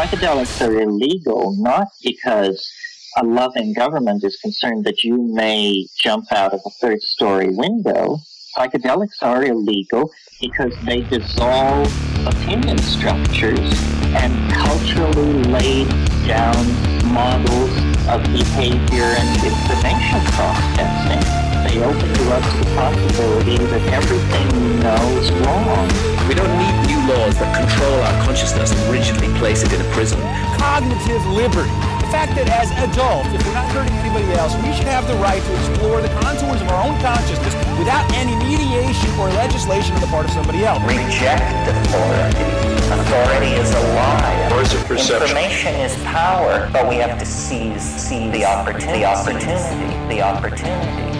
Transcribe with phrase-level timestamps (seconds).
[0.00, 2.72] psychedelics are illegal not because
[3.18, 8.18] a loving government is concerned that you may jump out of a third story window.
[8.56, 10.10] Psychedelics are illegal
[10.40, 11.86] because they dissolve
[12.26, 13.74] opinion structures
[14.16, 15.88] and culturally laid
[16.26, 16.64] down
[17.12, 17.76] models
[18.08, 21.20] of behavior and information processing.
[21.68, 26.19] They open to the possibility that everything you know is wrong.
[26.30, 29.88] We don't need new laws that control our consciousness and rigidly place it in a
[29.90, 30.22] prison.
[30.62, 31.74] Cognitive liberty.
[31.98, 35.18] The fact that as adults, if we're not hurting anybody else, we should have the
[35.18, 37.50] right to explore the contours of our own consciousness
[37.82, 40.78] without any mediation or legislation on the part of somebody else.
[40.86, 42.46] Reject authority.
[42.94, 44.54] Authority is a lie.
[44.54, 45.34] Or is it perception?
[45.34, 49.02] Information is power, but we have to seize, seize the opportunity.
[49.02, 50.14] The opportunity.
[50.14, 51.10] The opportunity.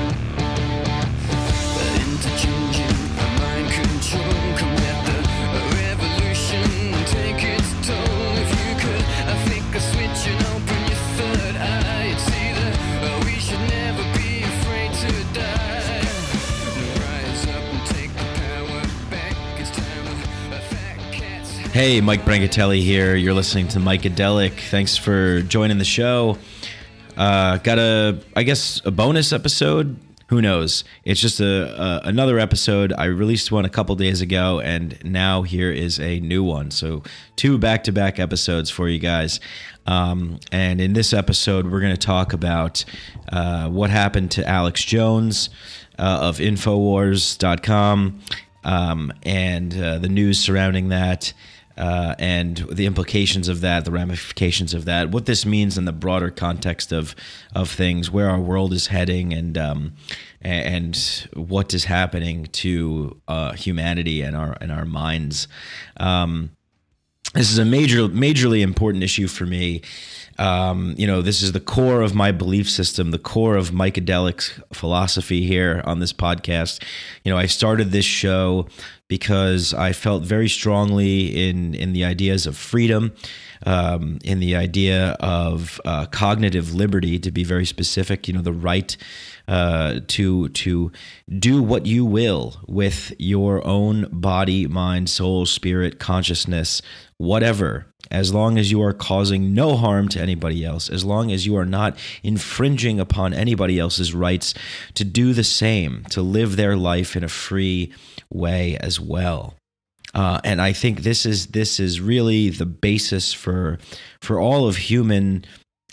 [21.73, 23.15] Hey, Mike Brancatelli here.
[23.15, 24.59] You're listening to Mikeadelic.
[24.71, 26.37] Thanks for joining the show.
[27.17, 29.97] Uh, got a, I guess, a bonus episode.
[30.31, 30.83] Who knows?
[31.05, 32.93] It's just a, a another episode.
[32.93, 36.73] I released one a couple days ago, and now here is a new one.
[36.73, 37.05] So
[37.37, 39.39] two back to back episodes for you guys.
[39.87, 42.85] Um, and in this episode, we're going to talk about
[43.31, 45.51] uh, what happened to Alex Jones
[46.01, 48.21] uh, of Infowars.com
[48.65, 51.33] um, and uh, the news surrounding that
[51.81, 55.93] uh, and the implications of that, the ramifications of that, what this means in the
[55.93, 57.17] broader context of
[57.55, 59.95] of things, where our world is heading, and um,
[60.43, 65.49] and what is happening to uh, humanity and our and our minds.
[65.97, 66.51] Um,
[67.33, 69.83] this is a major, majorly important issue for me.
[70.41, 74.59] Um, you know, this is the core of my belief system, the core of Mikeadelic's
[74.73, 76.83] philosophy here on this podcast.
[77.25, 78.67] You know, I started this show
[79.07, 83.13] because I felt very strongly in in the ideas of freedom,
[83.67, 88.27] um, in the idea of uh, cognitive liberty, to be very specific.
[88.27, 88.97] You know, the right
[89.47, 90.91] uh, to to
[91.39, 96.81] do what you will with your own body, mind, soul, spirit, consciousness,
[97.19, 101.47] whatever, as long as you are causing no harm to anybody else, as long as
[101.47, 104.55] you are not infringing upon anybody else's rights
[104.95, 107.93] to do the same, to live their life in a free
[108.31, 109.55] way as well.
[110.13, 113.79] Uh, and I think this is this is really the basis for
[114.21, 115.45] for all of human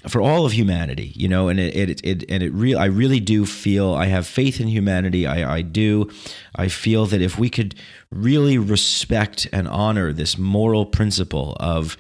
[0.08, 3.20] for all of humanity, you know, and it, it, it and it real I really
[3.20, 5.28] do feel I have faith in humanity.
[5.28, 6.10] I, I do.
[6.56, 7.76] I feel that if we could
[8.12, 11.98] really respect and honor this moral principle of,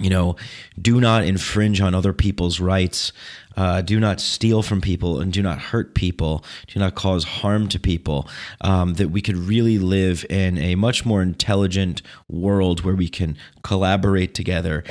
[0.00, 0.36] you know,
[0.80, 3.12] do not infringe on other people's rights,
[3.56, 7.68] uh, do not steal from people, and do not hurt people, do not cause harm
[7.68, 8.28] to people,
[8.60, 13.36] um, that we could really live in a much more intelligent world where we can
[13.62, 14.84] collaborate together.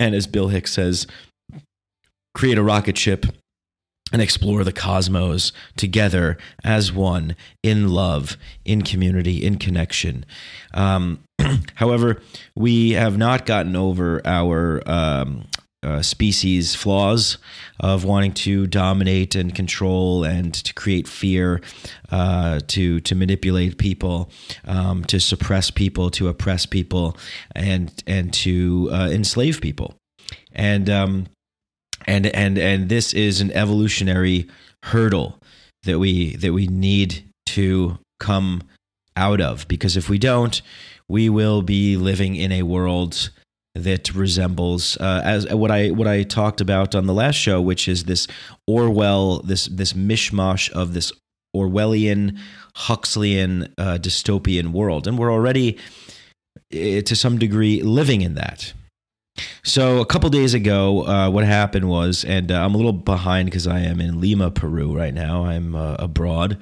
[0.00, 1.06] And as Bill Hicks says,
[2.34, 3.26] create a rocket ship
[4.12, 10.24] and explore the cosmos together as one in love, in community, in connection.
[10.72, 11.24] Um,
[11.74, 12.20] however,
[12.54, 15.44] we have not gotten over our um,
[15.82, 17.38] uh, species flaws
[17.78, 21.60] of wanting to dominate and control and to create fear,
[22.10, 24.30] uh, to to manipulate people,
[24.64, 27.16] um, to suppress people, to oppress people,
[27.54, 29.94] and and to uh, enslave people.
[30.52, 31.26] And um,
[32.08, 34.48] and and and this is an evolutionary
[34.84, 35.38] hurdle
[35.84, 38.62] that we that we need to come
[39.16, 40.62] out of because if we don't
[41.08, 43.30] we will be living in a world
[43.74, 47.86] that resembles uh, as what I what I talked about on the last show, which
[47.88, 48.26] is this
[48.66, 51.12] Orwell, this this mishmash of this
[51.54, 52.38] Orwellian,
[52.74, 55.78] Huxleyan, uh, dystopian world, and we're already
[56.74, 58.72] uh, to some degree living in that.
[59.62, 63.46] So a couple days ago, uh, what happened was, and uh, I'm a little behind
[63.46, 65.44] because I am in Lima, Peru right now.
[65.44, 66.58] I'm uh, abroad.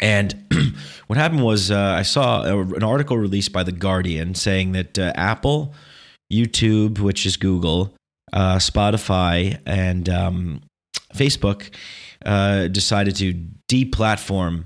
[0.00, 0.46] And
[1.06, 4.98] what happened was, uh, I saw a, an article released by The Guardian saying that
[4.98, 5.74] uh, Apple,
[6.32, 7.94] YouTube, which is Google,
[8.32, 10.62] uh, Spotify, and um,
[11.14, 11.70] Facebook
[12.24, 13.34] decided to
[13.70, 14.64] deplatform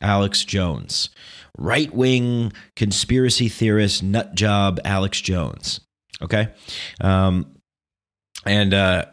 [0.00, 1.10] Alex Jones,
[1.58, 5.80] right wing conspiracy theorist nut job Alex Jones.
[6.24, 6.48] Okay.
[7.00, 7.54] Um,
[8.44, 9.06] and uh,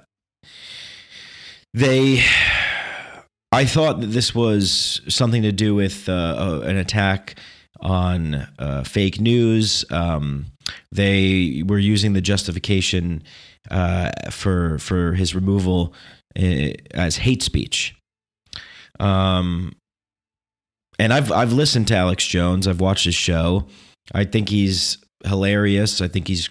[1.73, 2.23] they,
[3.51, 7.37] I thought that this was something to do with uh, an attack
[7.81, 10.45] on uh, fake news, um,
[10.91, 13.23] they were using the justification
[13.69, 15.93] uh, for for his removal
[16.37, 17.95] uh, as hate speech.
[18.99, 19.73] Um,
[20.99, 22.67] and I've I've listened to Alex Jones.
[22.67, 23.67] I've watched his show.
[24.13, 26.01] I think he's hilarious.
[26.01, 26.49] I think he's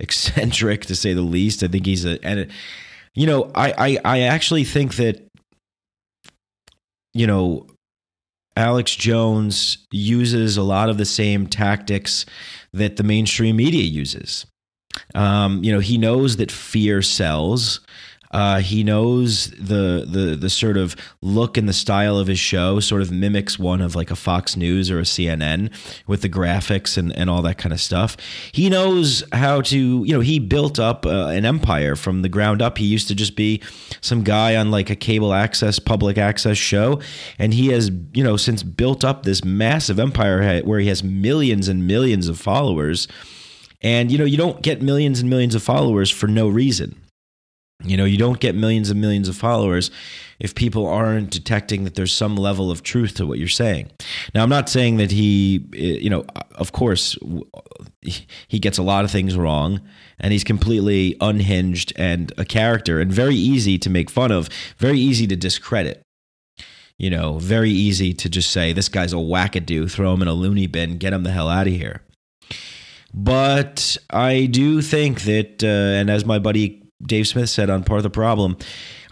[0.00, 1.62] eccentric to say the least.
[1.62, 2.50] I think he's a and
[3.14, 5.26] you know I I, I actually think that
[7.14, 7.66] you know
[8.56, 12.24] Alex Jones uses a lot of the same tactics
[12.72, 14.46] that the mainstream media uses.
[15.14, 17.80] Um, you know, he knows that fear sells.
[18.30, 22.80] Uh, he knows the the the sort of look and the style of his show
[22.80, 25.72] sort of mimics one of like a Fox News or a CNN
[26.06, 28.16] with the graphics and, and all that kind of stuff.
[28.52, 32.62] He knows how to you know he built up uh, an empire from the ground
[32.62, 32.78] up.
[32.78, 33.62] He used to just be
[34.00, 37.00] some guy on like a cable access public access show,
[37.38, 41.68] and he has you know since built up this massive empire where he has millions
[41.68, 43.08] and millions of followers.
[43.82, 47.00] And you know you don't get millions and millions of followers for no reason
[47.84, 49.90] you know, you don't get millions and millions of followers
[50.38, 53.90] if people aren't detecting that there's some level of truth to what you're saying.
[54.34, 56.24] Now, I'm not saying that he, eh, you know,
[56.54, 57.18] of course,
[58.48, 59.80] he gets a lot of things wrong
[60.18, 64.98] and he's completely unhinged and a character and very easy to make fun of, very
[64.98, 66.02] easy to discredit.
[66.98, 70.32] You know, very easy to just say, this guy's a wackadoo, throw him in a
[70.32, 72.00] loony bin, get him the hell out of here.
[73.12, 77.98] But I do think that, uh, and as my buddy Dave Smith said on Part
[77.98, 78.56] of the Problem,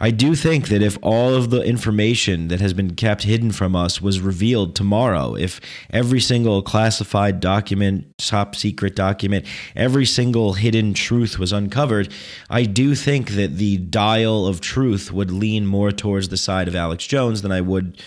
[0.01, 3.77] I do think that if all of the information that has been kept hidden from
[3.77, 5.61] us was revealed tomorrow, if
[5.91, 9.47] every single classified document, top secret document,
[9.77, 12.13] every single hidden truth was uncovered,
[12.49, 16.75] I do think that the dial of truth would lean more towards the side of
[16.75, 18.01] Alex Jones than I would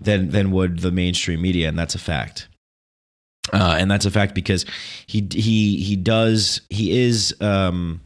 [0.00, 2.48] than than would the mainstream media, and that's a fact.
[3.52, 4.64] Uh, and that's a fact because
[5.06, 8.00] he he he does he is um,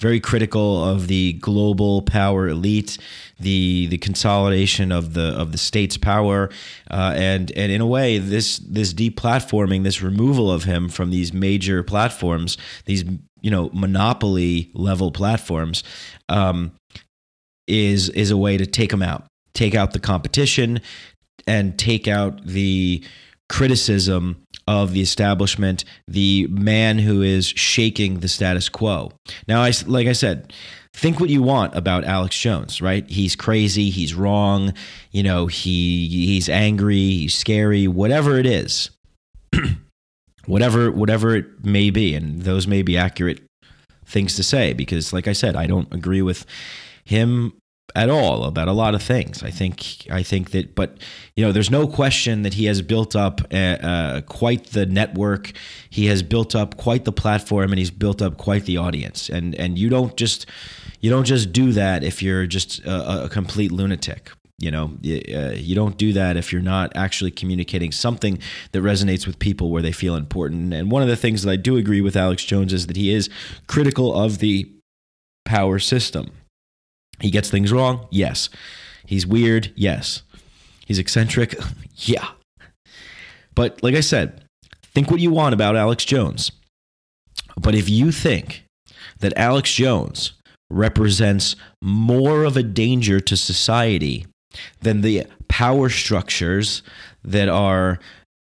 [0.00, 2.96] very critical of the global power elite,
[3.38, 6.50] the the consolidation of the of the state's power,
[6.90, 11.32] uh, and and in a way, this this deplatforming, this removal of him from these
[11.32, 12.56] major platforms,
[12.86, 13.04] these
[13.42, 15.84] you know monopoly level platforms,
[16.28, 16.72] um,
[17.68, 20.80] is is a way to take him out, take out the competition,
[21.46, 23.04] and take out the
[23.50, 29.12] criticism of the establishment, the man who is shaking the status quo.
[29.48, 30.52] Now, I, like I said,
[30.94, 33.08] think what you want about Alex Jones, right?
[33.08, 34.74] He's crazy, he's wrong,
[35.10, 38.90] you know, he he's angry, he's scary, whatever it is.
[40.46, 43.40] whatever whatever it may be and those may be accurate
[44.06, 46.46] things to say because like I said, I don't agree with
[47.04, 47.52] him
[47.94, 49.42] at all about a lot of things.
[49.42, 50.98] I think I think that, but
[51.36, 55.52] you know, there's no question that he has built up uh, quite the network.
[55.88, 59.28] He has built up quite the platform, and he's built up quite the audience.
[59.28, 60.46] And and you don't just
[61.00, 64.30] you don't just do that if you're just a, a complete lunatic.
[64.58, 68.38] You know, uh, you don't do that if you're not actually communicating something
[68.72, 70.74] that resonates with people where they feel important.
[70.74, 73.10] And one of the things that I do agree with Alex Jones is that he
[73.10, 73.30] is
[73.68, 74.70] critical of the
[75.46, 76.32] power system
[77.20, 78.06] he gets things wrong?
[78.10, 78.48] Yes.
[79.06, 79.72] He's weird?
[79.76, 80.22] Yes.
[80.86, 81.54] He's eccentric?
[81.96, 82.28] yeah.
[83.54, 84.44] But like I said,
[84.94, 86.52] think what you want about Alex Jones.
[87.60, 88.64] But if you think
[89.18, 90.32] that Alex Jones
[90.70, 94.26] represents more of a danger to society
[94.80, 96.82] than the power structures
[97.24, 97.98] that are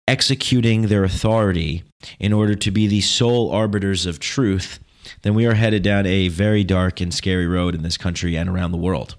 [0.06, 1.82] executing their authority
[2.18, 4.78] in order to be the sole arbiters of truth,
[5.22, 8.48] then we are headed down a very dark and scary road in this country and
[8.48, 9.16] around the world.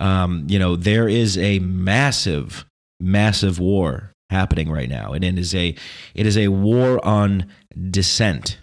[0.00, 2.64] Um, you know, there is a massive,
[3.00, 5.74] massive war happening right now, and it is a
[6.14, 7.46] it is a war on
[7.90, 8.58] dissent.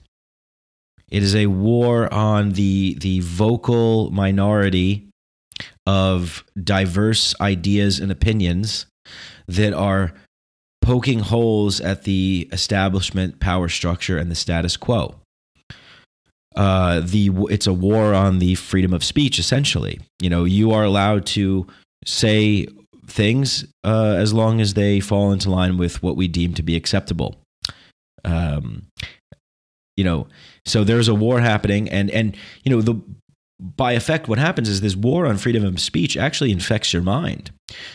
[1.10, 5.10] It is a war on the the vocal minority
[5.86, 8.86] of diverse ideas and opinions
[9.48, 10.14] that are
[10.82, 15.20] poking holes at the establishment power structure and the status quo
[16.58, 19.38] uh, the it's a war on the freedom of speech.
[19.38, 21.68] Essentially, you know, you are allowed to
[22.04, 22.68] say
[23.06, 26.76] things uh, as long as they fall into line with what we deem to be
[26.76, 27.36] acceptable.
[28.26, 28.88] Um,
[29.96, 30.28] you know,
[30.66, 33.00] so there's a war happening, and and you know the
[33.60, 37.52] by effect, what happens is this war on freedom of speech actually infects your mind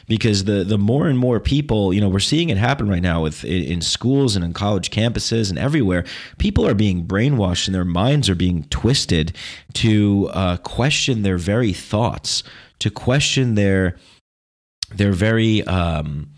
[0.06, 3.22] because the the more and more people, you know, we're seeing it happen right now
[3.22, 6.04] with in schools and in college campuses and everywhere.
[6.38, 9.36] People are being brainwashed and their minds are being twisted
[9.74, 12.42] to uh, question their very thoughts,
[12.78, 13.96] to question their
[14.94, 16.28] their very um,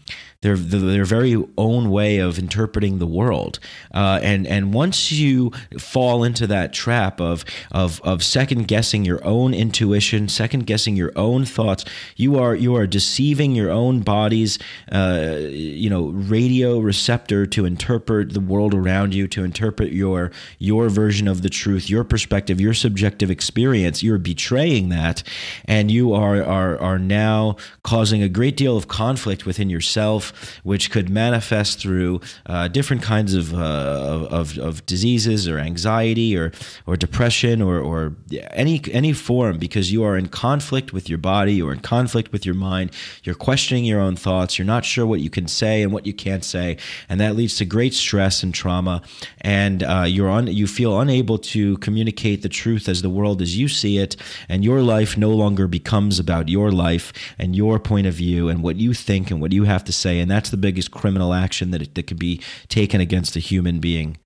[0.44, 3.58] their their very own way of interpreting the world.
[3.92, 9.24] Uh, and and once you fall into that trap of of of second guessing your
[9.24, 11.84] own intuition, second guessing your own thoughts,
[12.16, 14.58] you are you are deceiving your own body's
[14.92, 20.90] uh, you know radio receptor to interpret the world around you, to interpret your your
[20.90, 24.02] version of the truth, your perspective, your subjective experience.
[24.02, 25.22] You're betraying that,
[25.64, 30.90] and you are are are now causing a great deal of conflict within yourself which
[30.90, 36.52] could manifest through uh, different kinds of, uh, of, of diseases or anxiety or
[36.86, 38.14] or depression or or
[38.52, 42.44] any any form because you are in conflict with your body or in conflict with
[42.46, 42.90] your mind.
[43.22, 44.58] You're questioning your own thoughts.
[44.58, 46.76] You're not sure what you can say and what you can't say,
[47.08, 49.02] and that leads to great stress and trauma.
[49.40, 53.68] And uh, you're you feel unable to communicate the truth as the world as you
[53.68, 54.16] see it,
[54.48, 58.62] and your life no longer becomes about your life and your point of view and
[58.62, 61.70] what you think and what you have to say, and that's the biggest criminal action
[61.72, 64.16] that, that could be taken against a human being,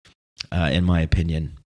[0.53, 1.59] uh, in my opinion.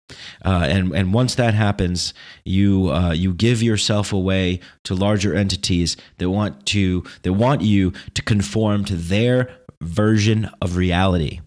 [0.42, 2.14] Uh, and and once that happens,
[2.46, 7.92] you uh, you give yourself away to larger entities that want to that want you
[8.14, 11.40] to conform to their version of reality.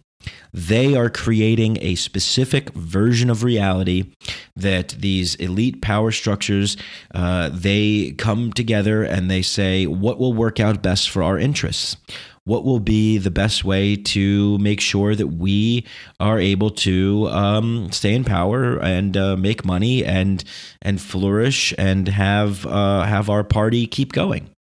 [0.54, 4.12] They are creating a specific version of reality
[4.56, 6.78] that these elite power structures
[7.16, 11.98] uh, they come together and they say what will work out best for our interests
[12.46, 15.86] what will be the best way to make sure that we
[16.20, 20.44] are able to um, stay in power and uh, make money and
[20.82, 24.55] and flourish and have uh, have our party keep going.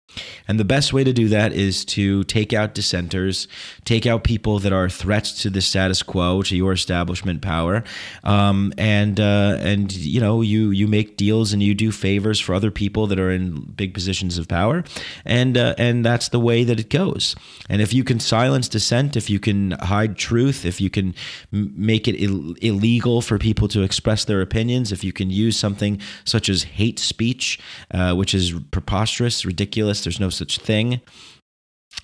[0.48, 3.48] And the best way to do that is to take out dissenters,
[3.84, 7.84] take out people that are threats to the status quo, to your establishment power,
[8.24, 12.54] um, and uh, and you know you you make deals and you do favors for
[12.54, 14.84] other people that are in big positions of power,
[15.24, 17.36] and uh, and that's the way that it goes.
[17.68, 21.14] And if you can silence dissent, if you can hide truth, if you can
[21.50, 26.00] make it Ill- illegal for people to express their opinions, if you can use something
[26.24, 27.58] such as hate speech,
[27.90, 31.00] uh, which is preposterous, ridiculous there's no such thing.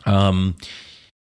[0.06, 0.56] Um,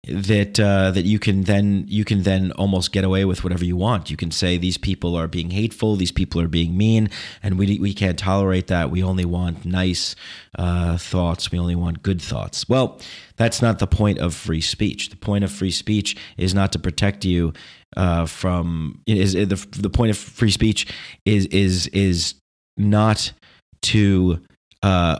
[0.07, 3.75] that uh, that you can then you can then almost get away with whatever you
[3.75, 4.09] want.
[4.09, 7.09] You can say these people are being hateful, these people are being mean,
[7.43, 8.89] and we we can't tolerate that.
[8.89, 10.15] We only want nice
[10.57, 11.51] uh, thoughts.
[11.51, 12.69] We only want good thoughts.
[12.69, 12.99] Well,
[13.35, 15.09] that's not the point of free speech.
[15.09, 17.53] The point of free speech is not to protect you
[17.95, 20.87] uh, from is the the point of free speech
[21.25, 22.35] is is is
[22.77, 23.31] not
[23.81, 24.41] to
[24.83, 25.19] uh,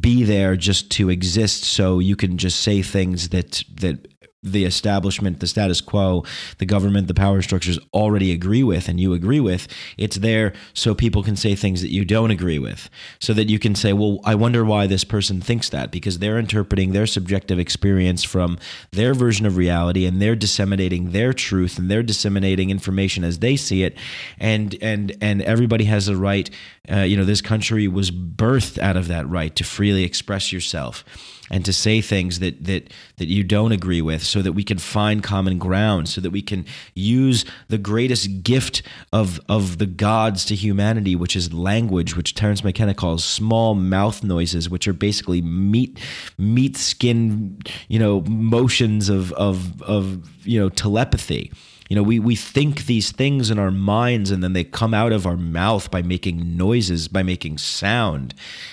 [0.00, 4.08] be there just to exist so you can just say things that that
[4.44, 6.22] the establishment, the status quo,
[6.58, 9.66] the government, the power structures already agree with and you agree with.
[9.96, 12.90] It's there so people can say things that you don't agree with.
[13.18, 16.38] So that you can say, well, I wonder why this person thinks that because they're
[16.38, 18.58] interpreting their subjective experience from
[18.90, 23.56] their version of reality and they're disseminating their truth and they're disseminating information as they
[23.56, 23.96] see it.
[24.38, 26.50] And and and everybody has a right,
[26.90, 31.04] uh, you know, this country was birthed out of that right to freely express yourself
[31.50, 34.78] and to say things that that that you don't agree with so that we can
[34.78, 38.82] find common ground so that we can use the greatest gift
[39.12, 44.24] of of the gods to humanity which is language which Terence McKenna calls small mouth
[44.24, 45.98] noises which are basically meat
[46.38, 47.58] meat skin
[47.88, 51.52] you know motions of of of you know telepathy
[51.90, 55.12] you know, we, we think these things in our minds and then they come out
[55.12, 58.32] of our mouth by making noises, by making sound.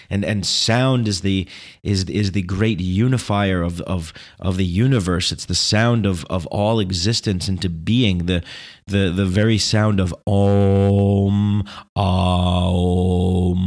[0.10, 1.46] And and sound is the
[1.84, 5.34] is is the great unifier of of of the universe.
[5.34, 8.44] It's the sound of of all existence into being, the
[8.88, 11.66] the the very sound of om
[11.96, 13.62] om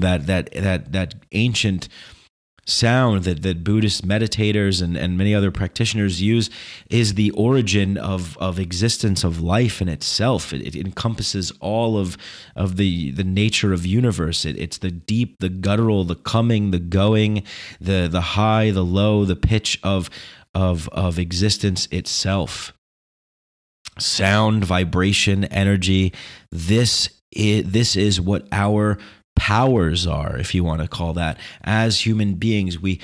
[0.00, 1.88] that that that that ancient
[2.66, 6.50] sound that, that Buddhist meditators and, and many other practitioners use
[6.90, 10.52] is the origin of, of existence of life in itself.
[10.52, 12.18] It, it encompasses all of,
[12.56, 14.44] of the, the nature of universe.
[14.44, 17.44] It, it's the deep, the guttural, the coming, the going,
[17.80, 20.10] the, the high, the low, the pitch of,
[20.54, 22.72] of, of existence itself.
[23.98, 26.12] Sound, vibration, energy.
[26.50, 28.98] This is, this is what our
[29.36, 31.38] powers are if you want to call that.
[31.62, 33.00] As human beings we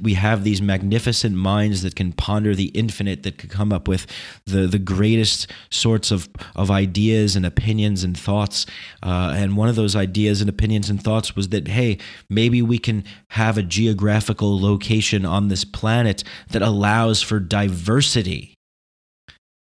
[0.00, 4.06] we have these magnificent minds that can ponder the infinite that could come up with
[4.46, 8.64] the the greatest sorts of of ideas and opinions and thoughts.
[9.02, 11.98] Uh, and one of those ideas and opinions and thoughts was that hey
[12.30, 18.54] maybe we can have a geographical location on this planet that allows for diversity.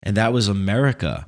[0.03, 1.27] And that was america.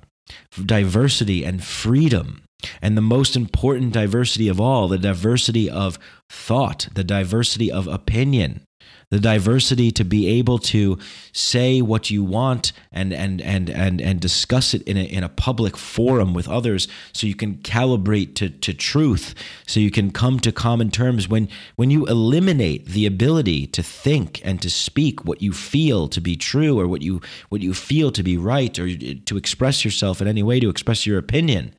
[0.66, 2.47] Diversity and freedom
[2.82, 6.00] and the most important diversity of all, the diversity of
[6.30, 8.62] thought, the diversity of opinion.
[9.10, 10.98] the diversity to be able to
[11.32, 15.30] say what you want and and and and and discuss it in a in a
[15.30, 19.34] public forum with others so you can calibrate to to truth
[19.66, 21.48] so you can come to common terms when
[21.78, 26.36] when you eliminate the ability to think and to speak what you feel to be
[26.36, 28.94] true or what you what you feel to be right or
[29.30, 31.74] to express yourself in any way to express your opinion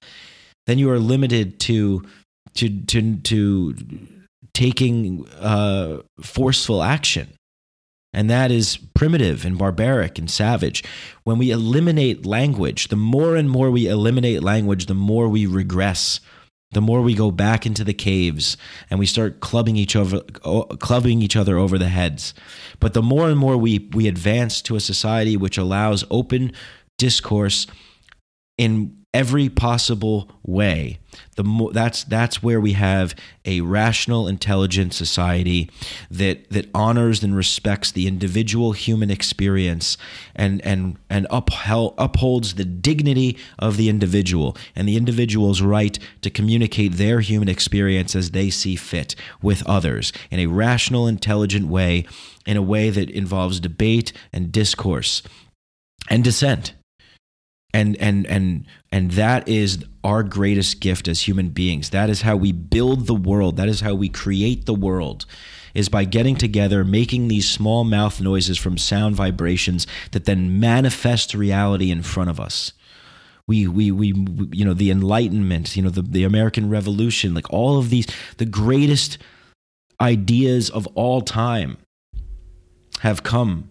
[0.68, 2.02] then you are limited to
[2.54, 3.74] to to to
[4.52, 7.28] taking uh, forceful action.
[8.12, 10.82] And that is primitive and barbaric and savage.
[11.24, 16.20] When we eliminate language, the more and more we eliminate language, the more we regress.
[16.72, 18.58] The more we go back into the caves
[18.90, 22.34] and we start clubbing each other, clubbing each other over the heads.
[22.78, 26.52] But the more and more we, we advance to a society which allows open
[26.98, 27.66] discourse
[28.58, 30.98] in every possible way.
[31.36, 35.70] The more that's that's where we have a rational intelligent society
[36.10, 39.96] that that honors and respects the individual human experience
[40.36, 46.28] and and and upheld, upholds the dignity of the individual and the individual's right to
[46.28, 52.04] communicate their human experience as they see fit with others in a rational intelligent way
[52.46, 55.22] in a way that involves debate and discourse
[56.10, 56.74] and dissent
[57.74, 61.90] and and and and that is our greatest gift as human beings.
[61.90, 63.56] That is how we build the world.
[63.56, 65.26] That is how we create the world
[65.74, 71.34] is by getting together making these small mouth noises from sound vibrations that then manifest
[71.34, 72.72] reality in front of us.
[73.46, 74.08] We we we
[74.52, 78.06] you know the enlightenment you know the, the american revolution like all of these
[78.36, 79.16] the greatest
[80.02, 81.78] ideas of all time
[83.00, 83.70] have come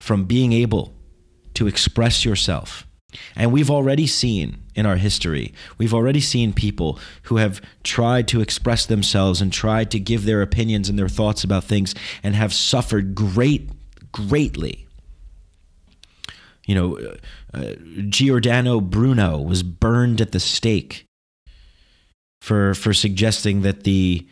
[0.00, 0.94] from being able
[1.52, 2.86] to express yourself
[3.36, 8.40] and we've already seen in our history, we've already seen people who have tried to
[8.40, 12.52] express themselves and tried to give their opinions and their thoughts about things and have
[12.52, 13.70] suffered great,
[14.12, 14.86] greatly.
[16.66, 17.16] You know, uh,
[17.54, 17.74] uh,
[18.08, 21.06] Giordano Bruno was burned at the stake
[22.40, 24.26] for for suggesting that the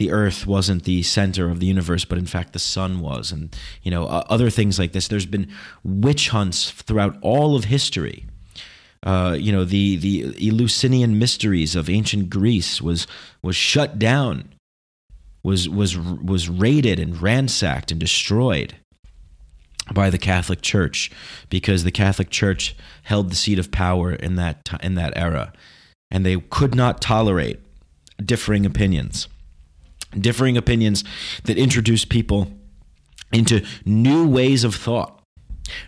[0.00, 3.30] the earth wasn't the center of the universe but in fact the sun was.
[3.30, 5.06] And you know uh, other things like this.
[5.06, 5.52] There's been
[5.84, 8.24] witch hunts throughout all of history.
[9.02, 13.06] Uh, you know the the Eleusinian mysteries of ancient Greece was
[13.42, 14.48] was shut down
[15.42, 18.76] was was was raided and ransacked and destroyed
[19.92, 21.10] by the Catholic Church
[21.50, 25.52] because the Catholic Church held the seat of power in that in that era.
[26.10, 27.60] And they could not tolerate
[28.24, 29.28] differing opinions
[30.18, 31.04] differing opinions
[31.44, 32.52] that introduce people
[33.32, 35.16] into new ways of thought.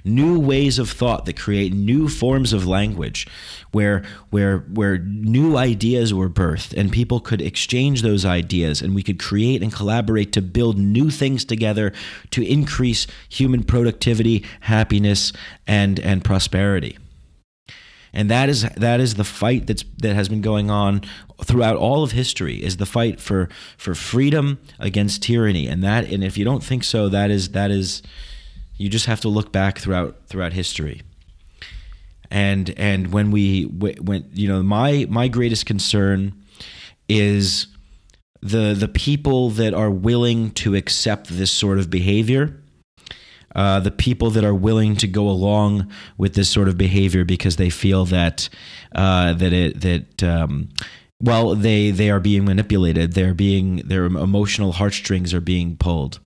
[0.05, 3.27] New ways of thought that create new forms of language
[3.73, 9.03] where where where new ideas were birthed and people could exchange those ideas and we
[9.03, 11.93] could create and collaborate to build new things together
[12.31, 15.33] to increase human productivity happiness
[15.67, 16.97] and and prosperity
[18.15, 21.03] and that is that is the fight that's that has been going on
[21.43, 25.67] throughout all of history is the fight for for freedom against tyranny.
[25.67, 28.03] And that and if you don't think so that is that is
[28.77, 31.03] you just have to look back throughout throughout history.
[32.31, 36.35] And and when we when you know my my greatest concern
[37.09, 37.67] is
[38.43, 42.62] the the people that are willing to accept this sort of behavior
[43.55, 47.57] uh, the people that are willing to go along with this sort of behavior because
[47.57, 48.49] they feel that
[48.95, 50.69] uh, that it that um,
[51.21, 53.13] well they they are being manipulated.
[53.13, 56.21] They're being their emotional heartstrings are being pulled.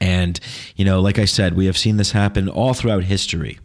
[0.00, 0.38] And
[0.76, 3.58] you know like i said we have seen this happen all throughout history.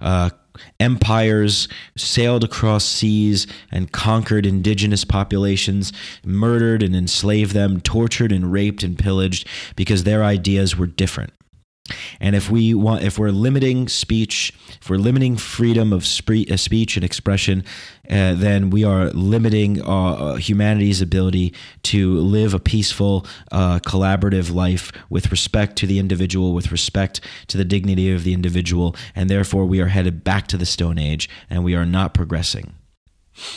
[0.00, 0.30] Uh,
[0.78, 5.92] empires sailed across seas and conquered indigenous populations,
[6.24, 11.32] murdered and enslaved them, tortured and raped and pillaged because their ideas were different.
[12.18, 16.96] And if we want, if we're limiting speech, if we're limiting freedom of uh, speech
[16.96, 17.62] and expression,
[18.08, 24.50] uh, then we are limiting uh, uh, humanity's ability to live a peaceful, uh, collaborative
[24.52, 29.28] life with respect to the individual, with respect to the dignity of the individual, and
[29.28, 32.74] therefore we are headed back to the Stone Age, and we are not progressing.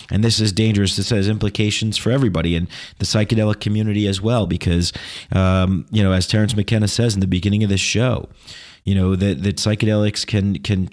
[0.10, 0.96] And this is dangerous.
[0.96, 2.68] This has implications for everybody in
[3.00, 4.94] the psychedelic community as well, because,
[5.32, 8.30] um, you know, as Terence McKenna says in the beginning of this show,
[8.84, 10.90] you know, that, that psychedelics can, can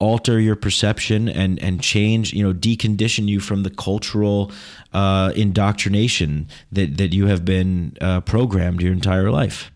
[0.00, 4.50] alter your perception and, and change, you know, decondition you from the cultural
[4.92, 9.70] uh, indoctrination that, that you have been uh, programmed your entire life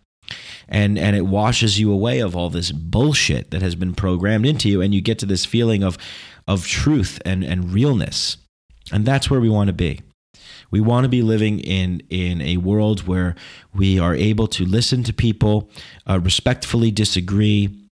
[0.68, 4.68] and and it washes you away of all this bullshit that has been programmed into
[4.68, 5.96] you and you get to this feeling of
[6.48, 8.38] of truth and, and realness.
[8.90, 10.00] And that's where we want to be.
[10.70, 13.34] We want to be living in in a world where
[13.74, 15.70] we are able to listen to people,
[16.08, 17.88] uh, respectfully disagree,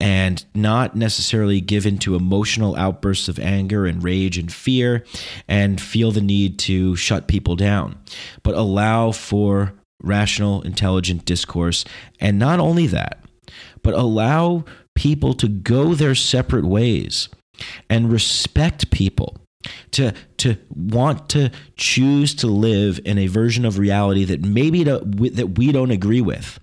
[0.00, 5.04] and not necessarily give into emotional outbursts of anger and rage and fear,
[5.48, 7.96] and feel the need to shut people down,
[8.42, 11.84] but allow for rational, intelligent discourse,
[12.20, 13.22] and not only that,
[13.82, 14.64] but allow
[14.94, 17.28] people to go their separate ways
[17.88, 19.36] and respect people
[19.92, 24.98] to to want to choose to live in a version of reality that maybe to,
[25.32, 26.60] that we don't agree with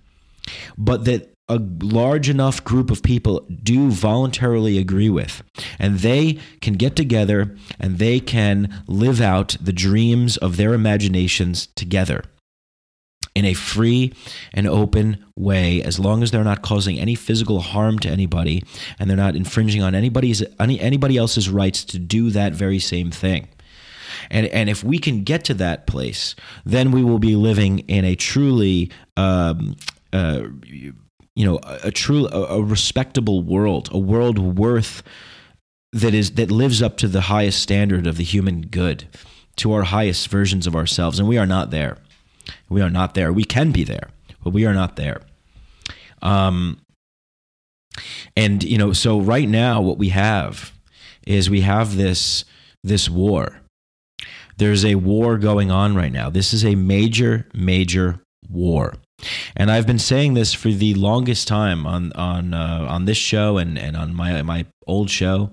[0.78, 5.44] but that a large enough group of people do voluntarily agree with.
[5.78, 11.68] And they can get together and they can live out the dreams of their imaginations
[11.76, 12.24] together
[13.36, 14.14] in a free
[14.54, 18.64] and open way as long as they're not causing any physical harm to anybody
[19.00, 23.12] and they're not infringing on anybody's any, anybody else's rights to do that very same
[23.12, 23.48] thing.
[24.30, 28.06] And and if we can get to that place then we will be living in
[28.06, 29.76] a truly um,
[30.14, 35.02] uh, you know a, a true a, a respectable world a world worth
[35.94, 39.08] that is that lives up to the highest standard of the human good
[39.58, 41.20] to our highest versions of ourselves.
[41.20, 41.98] And we are not there
[42.70, 43.32] we are not there.
[43.32, 44.10] We can be there,
[44.44, 45.22] but we are not there.
[46.22, 46.82] Um,
[48.36, 50.72] and you know, so right now, what we have
[51.28, 52.46] is we have this
[52.84, 53.62] this war.
[54.58, 56.30] There's a war going on right now.
[56.30, 58.94] This is a major, major war.
[59.56, 63.58] And I've been saying this for the longest time on on uh, on this show
[63.58, 65.52] and and on my my old show,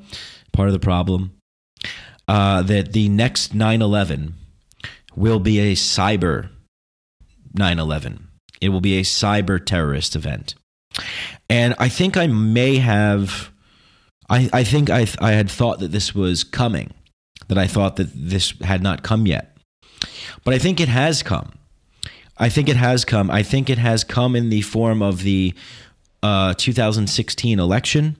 [0.53, 1.33] part of the problem,
[2.27, 4.33] uh, that the next 9/11
[5.15, 6.51] will be a cyber
[7.55, 8.29] 9 11.
[8.61, 10.55] It will be a cyber terrorist event.
[11.49, 13.51] And I think I may have,
[14.29, 16.93] I, I think I, I had thought that this was coming,
[17.49, 19.57] that I thought that this had not come yet.
[20.45, 21.53] But I think it has come.
[22.37, 23.31] I think it has come.
[23.31, 25.55] I think it has come in the form of the
[26.23, 28.17] uh, 2016 election.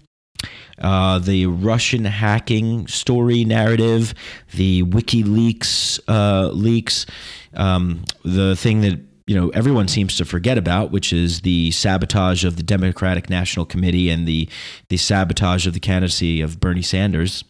[0.81, 4.15] Uh, the Russian hacking story narrative,
[4.55, 7.07] the WikiLeaks uh, leaks,
[7.55, 12.45] um, the thing that you know everyone seems to forget about, which is the sabotage
[12.45, 14.49] of the Democratic National Committee and the
[14.89, 17.45] the sabotage of the candidacy of Bernie Sanders.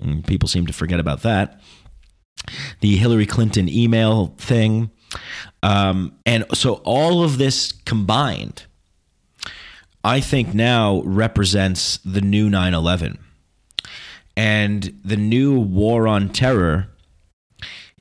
[0.00, 1.60] And people seem to forget about that.
[2.80, 4.90] The Hillary Clinton email thing,
[5.62, 8.64] um, and so all of this combined,
[10.02, 13.18] I think now represents the new 9/11,
[14.34, 16.88] and the new war on terror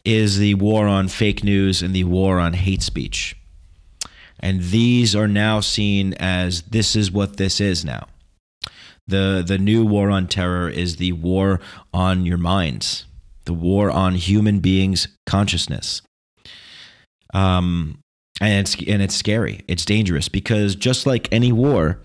[0.08, 3.36] is the war on fake news and the war on hate speech.
[4.40, 8.08] And these are now seen as this is what this is now.
[9.06, 11.60] The the new war on terror is the war
[11.94, 13.06] on your minds,
[13.46, 16.02] the war on human beings' consciousness.
[17.34, 18.00] Um
[18.40, 19.62] and it's and it's scary.
[19.68, 22.00] It's dangerous because just like any war,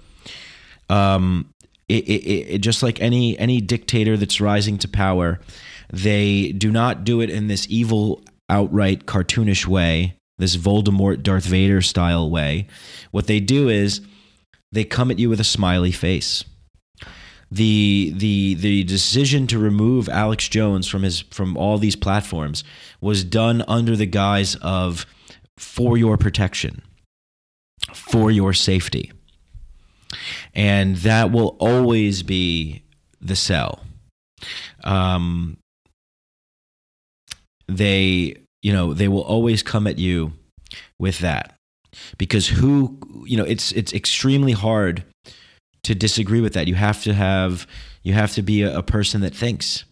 [0.89, 1.51] um,
[1.89, 5.41] it, it, it, just like any any dictator that's rising to power,
[5.93, 11.83] they do not do it in this evil, outright cartoonish way, this Voldemort, Darth Vader
[11.83, 12.67] style way.
[13.11, 14.01] What they do is
[14.73, 16.45] they come at you with a smiley face.
[17.51, 22.65] The the the decision to remove Alex Jones from his from all these platforms
[23.03, 25.05] was done under the guise of
[25.59, 26.81] for your protection,
[27.93, 29.13] for your safety.
[30.55, 32.85] And that will always be
[33.21, 33.81] the sell.
[34.83, 35.59] Um,
[37.67, 40.33] they you know they will always come at you
[40.99, 41.55] with that
[42.19, 45.05] because who you know it's it's extremely hard
[45.83, 47.67] to disagree with that you have to have
[48.03, 49.85] you have to be a, a person that thinks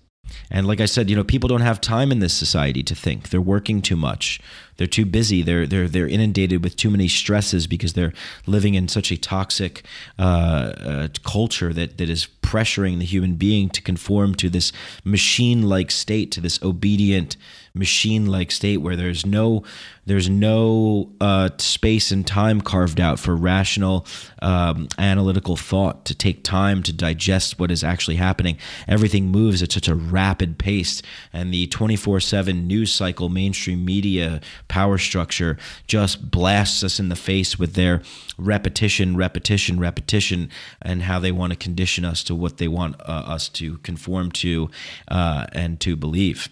[0.51, 3.31] and like I said, you know, people don't have time in this society to think.
[3.31, 4.41] They're working too much.
[4.77, 5.43] They're too busy.
[5.43, 8.13] They're they're they're inundated with too many stresses because they're
[8.47, 9.85] living in such a toxic
[10.19, 14.73] uh, uh, culture that that is pressuring the human being to conform to this
[15.05, 17.37] machine-like state, to this obedient
[17.75, 19.63] machine-like state where there's no
[20.07, 24.05] there's no uh, space and time carved out for rational
[24.43, 28.59] um, analytical thought to take time to digest what is actually happening.
[28.89, 31.01] Everything moves at such a rapid pace,
[31.33, 35.57] and the 24/7 news cycle, mainstream media power structure
[35.87, 38.03] just blasts us in the face with their
[38.37, 40.51] repetition, repetition, repetition,
[40.83, 44.33] and how they want to condition us to what they want uh, us to conform
[44.33, 44.71] to
[45.09, 46.49] uh, and to believe.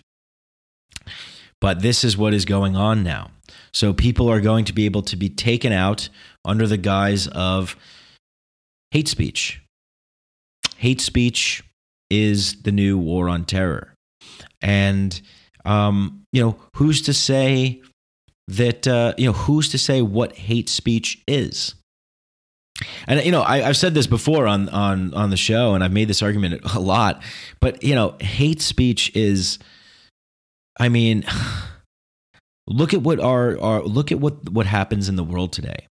[1.61, 3.31] But this is what is going on now.
[3.73, 6.09] So people are going to be able to be taken out
[6.45, 7.77] under the guise of
[8.91, 9.61] hate speech.
[10.77, 11.65] Hate speech
[12.11, 13.95] is the new war on terror.
[14.61, 15.21] And
[15.65, 17.83] Um, you know, who's to say
[18.47, 21.75] that uh, you know who's to say what hate speech is?
[23.07, 25.93] And you know, I, have said this before on on on the show, and I've
[25.93, 27.23] made this argument a lot.
[27.61, 29.59] But you know, hate speech is,
[30.79, 31.25] I mean,
[32.67, 35.87] look at what our, our look at what what happens in the world today.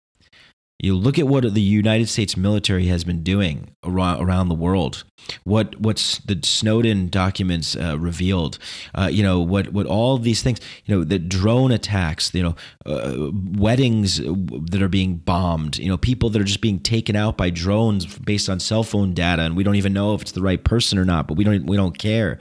[0.80, 5.06] You look at what the United States military has been doing around the world.
[5.46, 8.60] What what's the Snowden documents uh, revealed?
[8.94, 10.60] Uh, you know what what all these things.
[10.84, 12.34] You know the drone attacks.
[12.34, 15.78] You know uh, weddings that are being bombed.
[15.78, 19.14] You know people that are just being taken out by drones based on cell phone
[19.14, 21.26] data, and we don't even know if it's the right person or not.
[21.26, 22.38] But we don't we don't care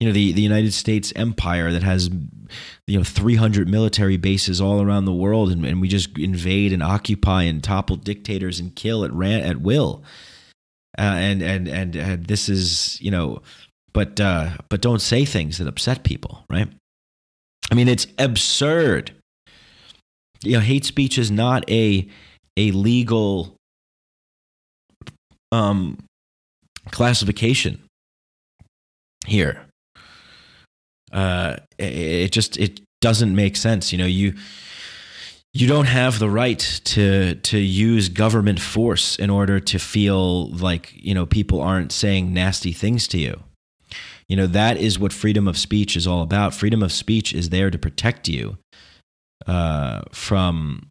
[0.00, 2.10] you know the the United States empire that has
[2.86, 6.82] you know 300 military bases all around the world and, and we just invade and
[6.82, 10.02] occupy and topple dictators and kill at ran at will.
[10.98, 13.42] Uh, and, and and and this is you know
[13.92, 16.68] but uh, but don't say things that upset people right?
[17.70, 19.12] I mean it's absurd.
[20.42, 22.06] You know hate speech is not a
[22.56, 23.56] a legal
[25.52, 25.98] um
[26.90, 27.82] classification
[29.26, 29.66] here
[31.16, 33.90] uh, it just it doesn't make sense.
[33.90, 34.34] You know, you
[35.54, 40.92] you don't have the right to to use government force in order to feel like
[40.94, 43.42] you know people aren't saying nasty things to you.
[44.28, 46.52] You know that is what freedom of speech is all about.
[46.52, 48.58] Freedom of speech is there to protect you
[49.46, 50.90] uh, from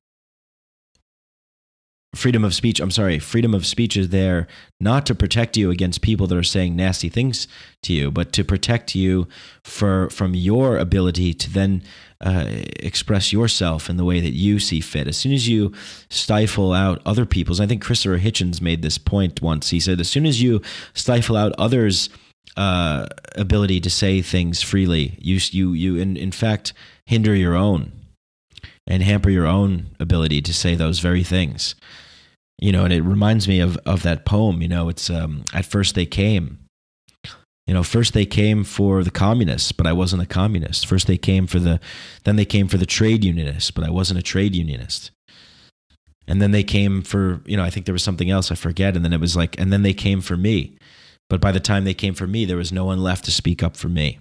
[2.16, 4.48] freedom of speech i'm sorry freedom of speech is there
[4.80, 7.48] not to protect you against people that are saying nasty things
[7.84, 9.28] to you but to protect you
[9.64, 11.84] for from your ability to then
[12.22, 12.46] uh,
[12.80, 15.08] express yourself in the way that you see fit.
[15.08, 15.74] As soon as you
[16.10, 19.70] stifle out other people's i think christopher hitchens made this point once.
[19.70, 20.62] He said as soon as you
[20.94, 22.10] stifle out others
[22.58, 26.74] uh, ability to say things freely you you you in, in fact
[27.06, 27.92] hinder your own
[28.88, 31.76] and hamper your own ability to say those very things
[32.60, 35.66] you know and it reminds me of of that poem you know it's um at
[35.66, 36.60] first they came
[37.68, 40.86] you know first they came for the communists but i wasn't a communist.
[40.86, 41.80] First they came for the
[42.24, 45.12] then they came for the trade unionists but i wasn't a trade unionist.
[46.28, 48.96] And then they came for you know i think there was something else i forget
[48.96, 50.78] and then it was like and then they came for me.
[51.28, 53.64] But by the time they came for me there was no one left to speak
[53.64, 54.20] up for me.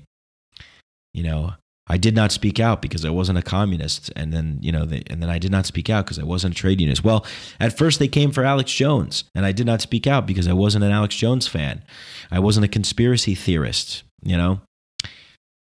[1.12, 1.54] You know
[1.86, 5.02] I did not speak out because I wasn't a communist, and then you know, they,
[5.08, 7.04] and then I did not speak out because I wasn't a trade unionist.
[7.04, 7.26] Well,
[7.60, 10.54] at first they came for Alex Jones, and I did not speak out because I
[10.54, 11.82] wasn't an Alex Jones fan.
[12.30, 14.60] I wasn't a conspiracy theorist, you know,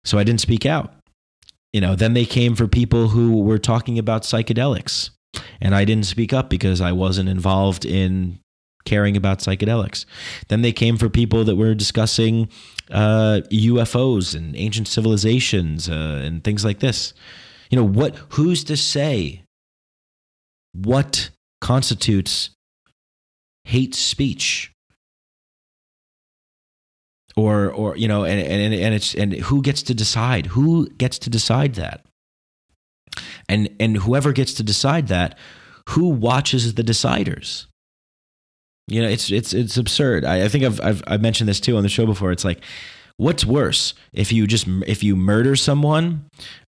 [0.05, 0.93] so I didn't speak out.
[1.73, 5.11] You know, then they came for people who were talking about psychedelics,
[5.61, 8.39] and I didn't speak up because I wasn't involved in
[8.87, 10.07] caring about psychedelics.
[10.49, 12.49] Then they came for people that were discussing
[12.91, 17.13] uh, UFOs and ancient civilizations uh, and things like this.
[17.71, 18.17] You know what?
[18.31, 19.43] Who's to say
[20.73, 22.51] what constitutes
[23.65, 24.73] hate speech?
[27.37, 30.47] Or, or you know, and, and and it's and who gets to decide?
[30.47, 32.07] Who gets to decide that?
[33.47, 35.37] And and whoever gets to decide that,
[35.91, 37.67] who watches the deciders?
[38.89, 40.25] You know, it's it's it's absurd.
[40.25, 42.31] I, I think I've, I've I've mentioned this too on the show before.
[42.31, 42.63] It's like,
[43.17, 46.27] what's worse if you just if you murder someone,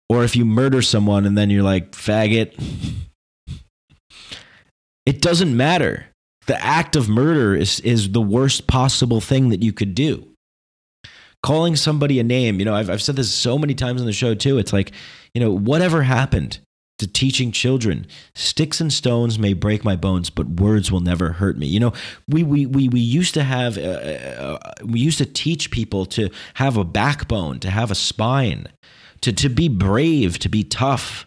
[0.08, 2.54] or if you murder someone and then you're like faggot.
[5.06, 6.06] It doesn't matter.
[6.46, 10.26] The act of murder is is the worst possible thing that you could do.
[11.42, 14.12] Calling somebody a name, you know, I've I've said this so many times on the
[14.12, 14.58] show too.
[14.58, 14.92] It's like,
[15.34, 16.58] you know, whatever happened
[16.98, 21.56] to teaching children sticks and stones may break my bones but words will never hurt
[21.56, 21.66] me.
[21.66, 21.92] You know
[22.28, 26.30] we we we, we used to have uh, uh, we used to teach people to
[26.54, 28.66] have a backbone to have a spine
[29.20, 31.26] to to be brave to be tough.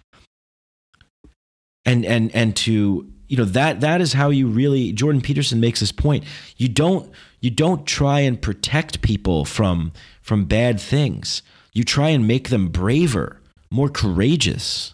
[1.86, 5.79] And and and to you know that that is how you really Jordan Peterson makes
[5.79, 6.25] this point.
[6.57, 11.41] You don't you don't try and protect people from from bad things.
[11.73, 14.93] You try and make them braver more courageous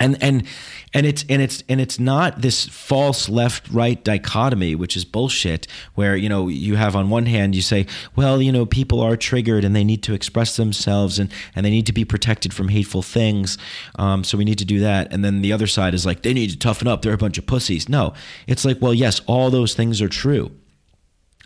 [0.00, 0.44] and and
[0.92, 5.66] and it's and it's and it's not this false left right dichotomy which is bullshit
[5.94, 7.86] where you know you have on one hand you say
[8.16, 11.70] well you know people are triggered and they need to express themselves and and they
[11.70, 13.58] need to be protected from hateful things
[13.96, 15.12] um, so we need to do that.
[15.12, 17.02] And then the other side is like they need to toughen up.
[17.02, 17.88] They're a bunch of pussies.
[17.88, 18.14] No.
[18.46, 20.50] It's like well yes all those things are true.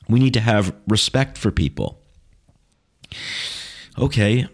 [0.08, 2.00] We need to have respect for people.
[3.98, 4.46] Okay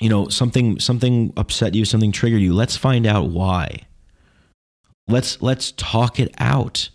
[0.00, 3.80] you know something something upset you something triggered you let's find out why
[5.08, 6.88] let's let's talk it out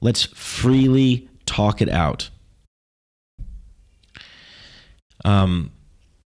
[0.00, 2.30] let's freely talk it out
[5.24, 5.70] um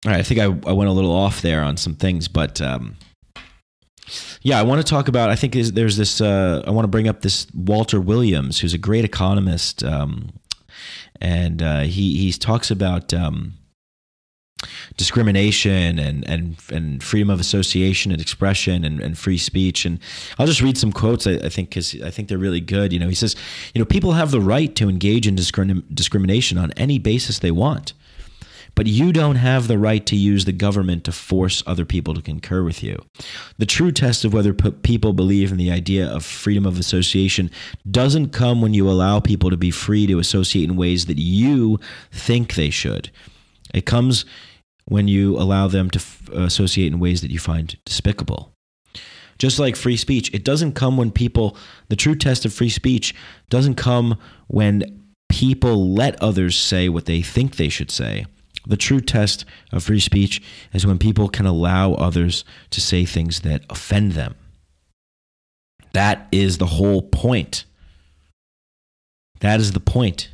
[0.05, 2.61] all right, I think I, I went a little off there on some things, but
[2.61, 2.95] um,
[4.41, 5.29] yeah, I want to talk about.
[5.29, 6.21] I think there's, this.
[6.21, 10.29] Uh, I want to bring up this Walter Williams, who's a great economist, um,
[11.19, 13.55] and uh, he he talks about um,
[14.97, 19.85] discrimination and and and freedom of association and expression and, and free speech.
[19.85, 19.99] And
[20.37, 21.27] I'll just read some quotes.
[21.27, 22.93] I, I think because I think they're really good.
[22.93, 23.35] You know, he says,
[23.73, 27.51] you know, people have the right to engage in discrim- discrimination on any basis they
[27.51, 27.93] want.
[28.75, 32.21] But you don't have the right to use the government to force other people to
[32.21, 33.03] concur with you.
[33.57, 37.51] The true test of whether p- people believe in the idea of freedom of association
[37.89, 41.77] doesn't come when you allow people to be free to associate in ways that you
[42.11, 43.11] think they should.
[43.73, 44.23] It comes
[44.89, 48.51] when you allow them to f- associate in ways that you find despicable.
[49.37, 51.55] Just like free speech, it doesn't come when people,
[51.87, 53.15] the true test of free speech
[53.49, 54.83] doesn't come when
[55.29, 58.25] people let others say what they think they should say.
[58.67, 60.41] The true test of free speech
[60.73, 64.35] is when people can allow others to say things that offend them.
[65.93, 67.63] That is the whole point.
[69.39, 70.29] That is the point.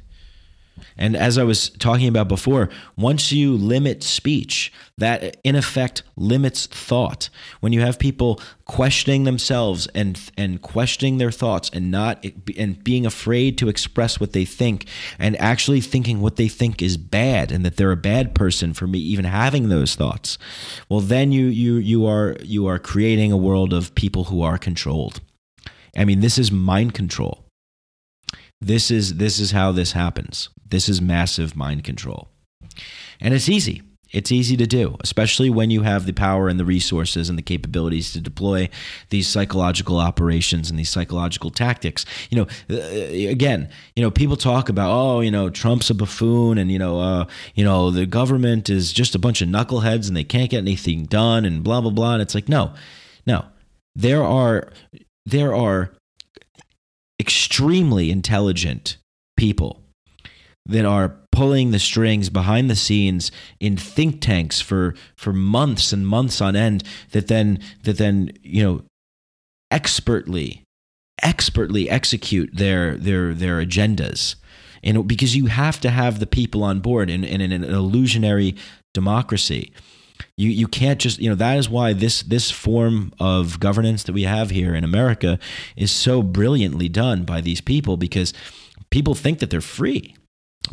[0.98, 6.68] And as I was talking about before, once you limit speech, that in effect limits
[6.68, 7.30] thought.
[7.60, 12.26] When you have people questioning themselves and and questioning their thoughts and not
[12.58, 14.88] and being afraid to express what they think
[15.20, 18.88] and actually thinking what they think is bad and that they're a bad person for
[18.88, 20.38] me even having those thoughts,
[20.90, 24.58] well then you you you are you are creating a world of people who are
[24.58, 25.20] controlled.
[25.98, 27.46] I mean, this is mind control.
[28.62, 30.50] This is this is how this happens.
[30.76, 32.28] This is massive mind control.
[33.22, 33.82] And it's easy.
[34.12, 37.42] It's easy to do, especially when you have the power and the resources and the
[37.42, 38.68] capabilities to deploy
[39.10, 42.06] these psychological operations and these psychological tactics.
[42.30, 46.58] You know, uh, again, you know, people talk about, oh, you know, Trump's a buffoon,
[46.58, 50.18] and you know, uh, you know, the government is just a bunch of knuckleheads and
[50.18, 52.16] they can't get anything done, and blah blah blah.
[52.16, 52.74] And it's like, no,
[53.26, 53.46] no,
[53.96, 54.74] there are
[55.26, 55.94] there are
[57.18, 58.98] extremely intelligent
[59.38, 59.85] people
[60.66, 66.08] that are pulling the strings behind the scenes in think tanks for for months and
[66.08, 68.82] months on end that then that then you know
[69.70, 70.66] expertly
[71.22, 74.36] expertly execute their their their agendas.
[74.84, 78.56] And because you have to have the people on board in, in, in an illusionary
[78.94, 79.74] democracy.
[80.38, 84.14] You you can't just you know that is why this this form of governance that
[84.14, 85.40] we have here in America
[85.76, 88.34] is so brilliantly done by these people because
[88.92, 90.16] people think that they're free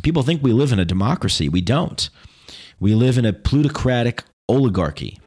[0.03, 1.49] People think we live in a democracy.
[1.49, 2.09] We don't.
[2.81, 5.19] We live in a plutocratic oligarchy.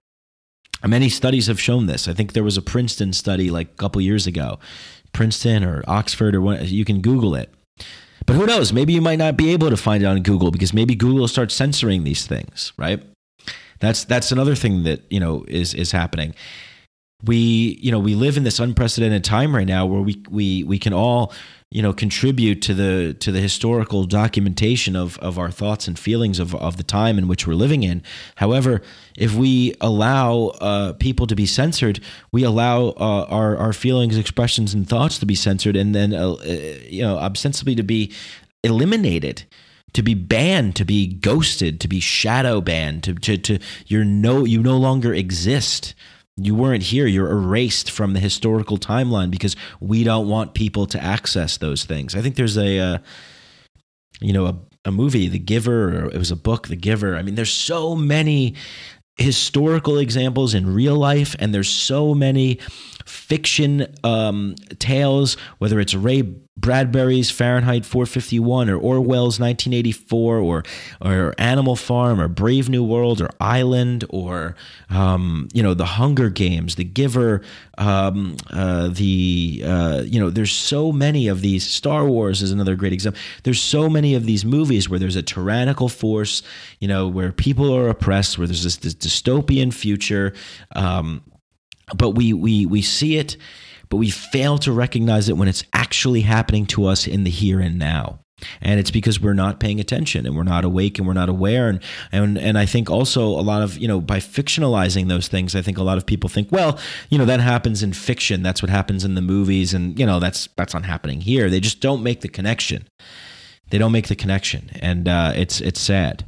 [0.86, 2.08] Many studies have shown this.
[2.08, 4.60] I think there was a Princeton study like a couple years ago,
[5.14, 7.52] Princeton or Oxford or you can Google it.
[8.26, 8.74] But who knows?
[8.74, 11.54] Maybe you might not be able to find it on Google because maybe Google starts
[11.54, 13.02] censoring these things, right?
[13.80, 16.34] That's that's another thing that you know is is happening.
[17.26, 20.80] We you know we live in this unprecedented time right now where we we we
[20.80, 21.34] can all
[21.72, 26.40] you know contribute to the to the historical documentation of of our thoughts and feelings
[26.40, 28.04] of of the time in which we're living in.
[28.36, 28.82] However
[29.18, 32.00] if we allow uh, people to be censored
[32.32, 36.36] we allow uh, our our feelings expressions and thoughts to be censored and then uh,
[36.88, 38.14] you know ostensibly to be
[38.64, 39.44] eliminated
[39.94, 44.46] to be banned to be ghosted to be shadow banned to to, to you're no
[44.46, 45.96] you no longer exist
[46.38, 47.08] you weren't here.
[47.08, 52.16] You're erased from the historical timeline because we don't want people to access those things.
[52.16, 52.98] I think there's a, uh,
[54.20, 57.16] you know, a, a movie, The Giver, or it was a book, The Giver.
[57.16, 58.56] I mean, there's so many
[59.18, 62.60] historical examples in real life, and there's so many
[63.06, 66.24] fiction um, tales, whether it's Ray
[66.58, 70.64] Bradbury's Fahrenheit 451 or Orwell's 1984 or
[71.02, 74.56] or Animal Farm or Brave New World or Island or
[74.90, 77.42] um, you know the Hunger Games, The Giver,
[77.78, 81.68] um, uh, the uh, you know there's so many of these.
[81.68, 83.20] Star Wars is another great example.
[83.44, 86.42] There's so many of these movies where there's a tyrannical force,
[86.80, 90.34] you know, where people are oppressed, where there's this, this dystopian future.
[90.74, 91.22] Um,
[91.94, 93.38] but we we we see it
[93.90, 97.60] but we fail to recognize it when it's actually happening to us in the here
[97.60, 98.20] and now.
[98.62, 101.70] And it's because we're not paying attention and we're not awake and we're not aware.
[101.70, 101.80] And
[102.12, 105.62] and and I think also a lot of you know by fictionalizing those things I
[105.62, 106.78] think a lot of people think well
[107.10, 108.44] you know that happens in fiction.
[108.44, 109.74] That's what happens in the movies.
[109.74, 111.50] And you know that's that's not happening here.
[111.50, 112.90] They just don't make the connection.
[113.70, 114.70] They don't make the connection.
[114.82, 116.26] And uh, it's it's sad.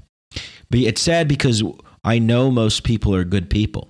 [0.69, 1.61] But it's sad because
[2.05, 3.89] I know most people are good people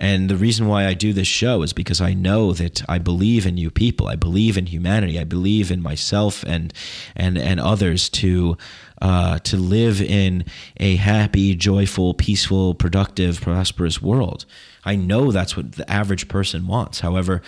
[0.00, 3.46] And the reason why I do this show is because I know that I believe
[3.46, 4.08] in you people.
[4.08, 5.20] I believe in humanity.
[5.20, 6.72] I believe in myself and
[7.14, 8.56] and and others to
[9.02, 10.44] uh, to live in
[10.78, 14.46] a happy, joyful, peaceful, productive, prosperous world.
[14.84, 17.00] I know that's what the average person wants.
[17.00, 17.42] However,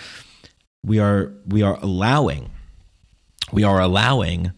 [0.83, 2.51] we are we are allowing
[3.51, 4.51] we are allowing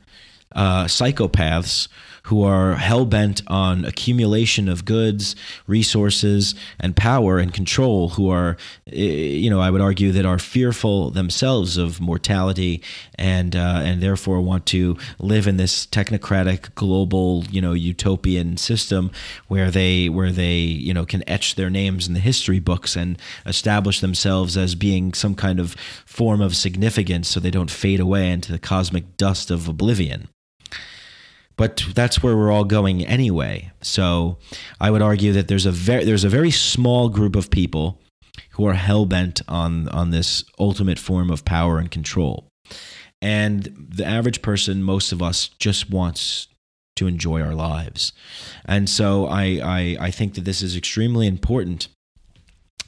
[0.53, 1.87] uh, psychopaths
[2.25, 5.35] who are hell bent on accumulation of goods,
[5.67, 8.57] resources, and power and control, who are,
[8.91, 12.81] eh, you know, I would argue that are fearful themselves of mortality
[13.13, 19.11] and uh, and therefore want to live in this technocratic global, you know, utopian system
[19.47, 23.19] where they where they you know can etch their names in the history books and
[23.45, 28.31] establish themselves as being some kind of form of significance, so they don't fade away
[28.31, 30.27] into the cosmic dust of oblivion
[31.57, 33.71] but that's where we're all going anyway.
[33.81, 34.37] So
[34.79, 37.99] I would argue that there's a very there's a very small group of people
[38.51, 42.47] who are hell bent on on this ultimate form of power and control.
[43.21, 46.47] And the average person, most of us, just wants
[46.97, 48.13] to enjoy our lives.
[48.65, 51.87] And so I I, I think that this is extremely important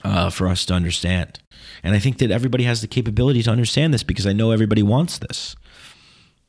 [0.04, 1.40] uh, for us to understand.
[1.84, 4.84] And I think that everybody has the capability to understand this because I know everybody
[4.84, 5.56] wants this.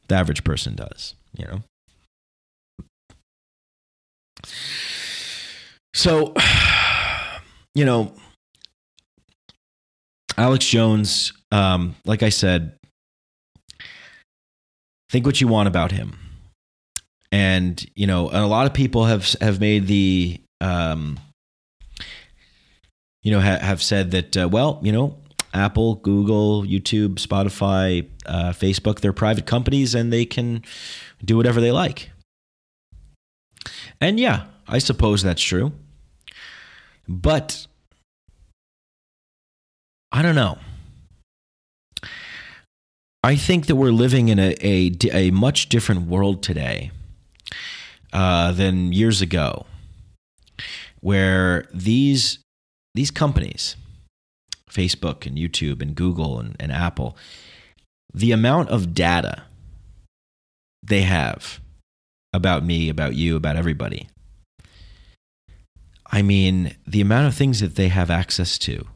[0.09, 1.63] The average person does, you know.
[5.95, 6.35] So,
[7.75, 8.15] you know,
[10.37, 12.75] Alex Jones, um, like I said,
[15.11, 16.19] think what you want about him.
[17.31, 21.19] And, you know, and a lot of people have have made the um,
[23.23, 25.19] you know, ha- have said that, uh, well, you know,
[25.53, 30.63] Apple, Google, YouTube, Spotify, uh, Facebook, they're private companies and they can
[31.25, 32.11] do whatever they like.
[34.01, 35.73] And yeah, I suppose that's true.
[37.09, 37.67] But
[40.13, 40.59] I don't know.
[43.25, 46.93] I think that we're living in a, a, a much different world today
[48.13, 49.67] uh, than years ago,
[51.01, 52.39] where these
[52.95, 53.77] these companies,
[54.71, 57.17] Facebook and YouTube and Google and, and Apple,
[58.15, 59.45] the amount of data
[60.83, 61.61] they have
[62.33, 64.09] about me, about you, about everybody.
[66.11, 68.87] I mean, the amount of things that they have access to.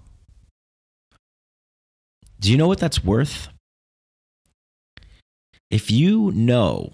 [2.41, 3.49] Do you know what that's worth?
[5.71, 6.93] If you know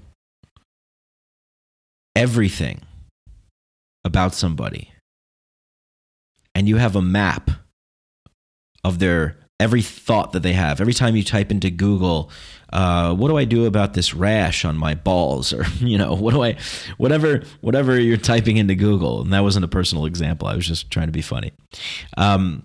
[2.15, 2.83] everything
[4.05, 4.93] about somebody
[6.55, 7.51] and you have a map
[8.85, 10.81] of their every thought that they have.
[10.81, 12.31] Every time you type into Google,
[12.73, 16.35] uh, what do I do about this rash on my balls, or you know, what
[16.35, 16.57] do I,
[16.97, 20.49] whatever, whatever you're typing into Google, and that wasn't a personal example.
[20.49, 21.53] I was just trying to be funny.
[22.17, 22.63] Um,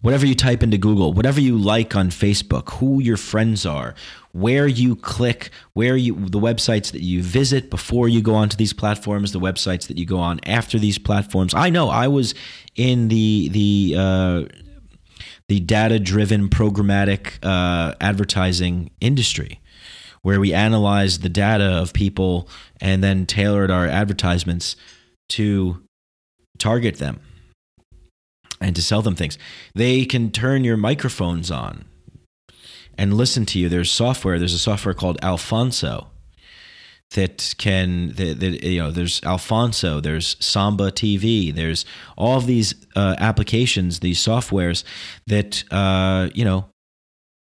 [0.00, 3.94] whatever you type into Google, whatever you like on Facebook, who your friends are,
[4.32, 8.72] where you click, where you the websites that you visit before you go onto these
[8.72, 11.54] platforms, the websites that you go on after these platforms.
[11.54, 12.34] I know I was
[12.76, 14.44] in the the uh,
[15.48, 19.60] the data driven programmatic uh, advertising industry
[20.22, 22.48] where we analyzed the data of people
[22.80, 24.76] and then tailored our advertisements
[25.30, 25.82] to
[26.58, 27.20] target them
[28.60, 29.38] and to sell them things.
[29.74, 31.86] They can turn your microphones on
[33.00, 33.70] and listen to you.
[33.70, 34.38] There's software.
[34.38, 36.08] There's a software called Alphonso
[37.12, 41.84] that can that, that, you know there's Alphonso there's samba tv there's
[42.16, 44.84] all of these uh, applications these softwares
[45.26, 46.66] that uh, you know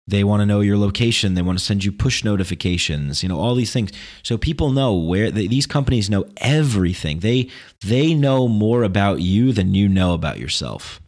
[0.06, 3.38] they want to know your location they want to send you push notifications you know
[3.38, 3.90] all these things
[4.22, 7.50] so people know where they, these companies know everything they
[7.84, 11.01] they know more about you than you know about yourself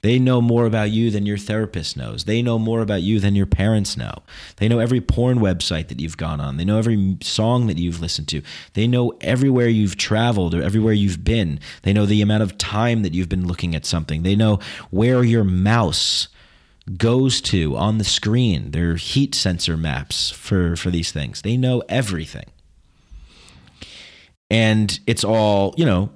[0.00, 2.24] they know more about you than your therapist knows.
[2.24, 4.22] They know more about you than your parents know.
[4.56, 6.56] They know every porn website that you've gone on.
[6.56, 8.42] They know every song that you've listened to.
[8.74, 11.60] They know everywhere you've traveled or everywhere you've been.
[11.82, 14.22] They know the amount of time that you've been looking at something.
[14.22, 16.28] They know where your mouse
[16.96, 18.70] goes to on the screen.
[18.70, 21.42] Their heat sensor maps for, for these things.
[21.42, 22.46] They know everything.
[24.50, 26.10] And it's all, you know,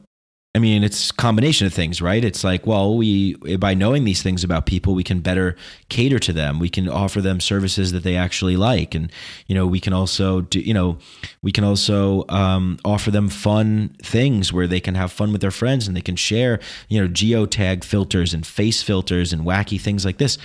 [0.55, 2.23] I mean, it's a combination of things, right?
[2.23, 5.57] It's like, well, we by knowing these things about people, we can better
[5.89, 6.59] cater to them.
[6.59, 9.11] We can offer them services that they actually like, and
[9.47, 10.99] you know, we can also do, you know,
[11.43, 15.51] we can also um, offer them fun things where they can have fun with their
[15.51, 20.05] friends and they can share, you know, geotag filters and face filters and wacky things
[20.05, 20.37] like this.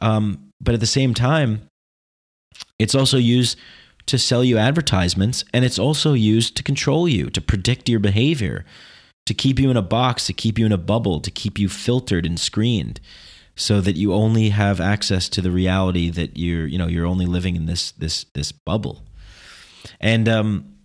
[0.00, 1.62] Um, but at the same time,
[2.78, 3.58] it's also used
[4.04, 8.64] to sell you advertisements, and it's also used to control you, to predict your behavior
[9.26, 11.68] to keep you in a box, to keep you in a bubble, to keep you
[11.68, 13.00] filtered and screened
[13.56, 17.26] so that you only have access to the reality that you're, you know, you're only
[17.26, 19.02] living in this this this bubble.
[20.00, 20.76] And um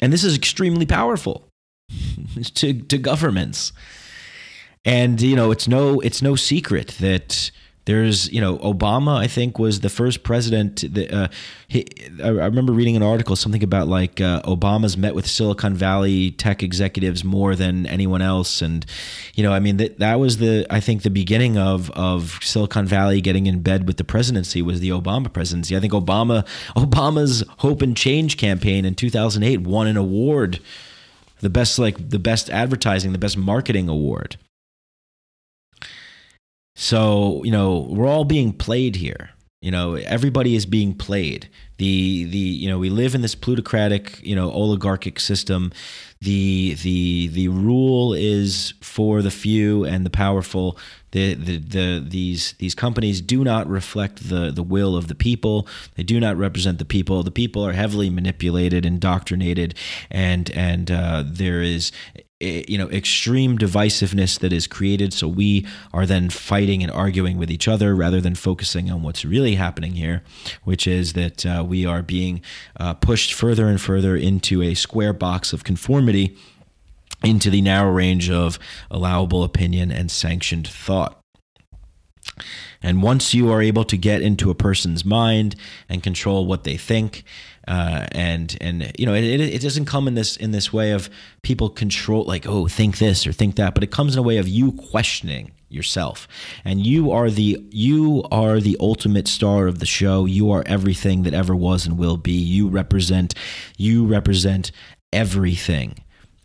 [0.00, 1.48] and this is extremely powerful
[2.54, 3.72] to to governments.
[4.84, 7.50] And you know, it's no it's no secret that
[7.90, 10.84] there's, you know, Obama, I think, was the first president.
[10.94, 11.28] That, uh,
[11.66, 11.84] he,
[12.22, 16.62] I remember reading an article, something about like uh, Obama's met with Silicon Valley tech
[16.62, 18.86] executives more than anyone else, and
[19.34, 22.86] you know, I mean, that that was the, I think, the beginning of of Silicon
[22.86, 25.76] Valley getting in bed with the presidency was the Obama presidency.
[25.76, 30.60] I think Obama, Obama's Hope and Change campaign in 2008 won an award,
[31.40, 34.36] the best like the best advertising, the best marketing award.
[36.74, 39.30] So, you know, we're all being played here.
[39.60, 41.50] You know, everybody is being played.
[41.76, 45.70] The the you know, we live in this plutocratic, you know, oligarchic system.
[46.22, 50.78] The the the rule is for the few and the powerful.
[51.10, 55.68] The, the the these these companies do not reflect the the will of the people.
[55.94, 57.22] They do not represent the people.
[57.22, 59.74] The people are heavily manipulated, indoctrinated,
[60.10, 61.92] and and uh, there is
[62.40, 65.12] you know extreme divisiveness that is created.
[65.12, 69.24] So we are then fighting and arguing with each other rather than focusing on what's
[69.24, 70.22] really happening here
[70.64, 72.40] which is that uh, we are being
[72.78, 76.36] uh, pushed further and further into a square box of conformity
[77.22, 78.58] into the narrow range of
[78.90, 81.18] allowable opinion and sanctioned thought.
[82.82, 85.54] And once you are able to get into a person's mind
[85.88, 87.24] and control what they think
[87.70, 91.08] uh, and and you know it, it, doesn't come in this in this way of
[91.42, 94.38] people control like oh think this or think that but it comes in a way
[94.38, 96.26] of you questioning yourself.
[96.64, 100.26] And you are the you are the ultimate star of the show.
[100.26, 102.32] You are everything that ever was and will be.
[102.32, 103.34] You represent
[103.78, 104.72] you represent
[105.12, 105.94] everything.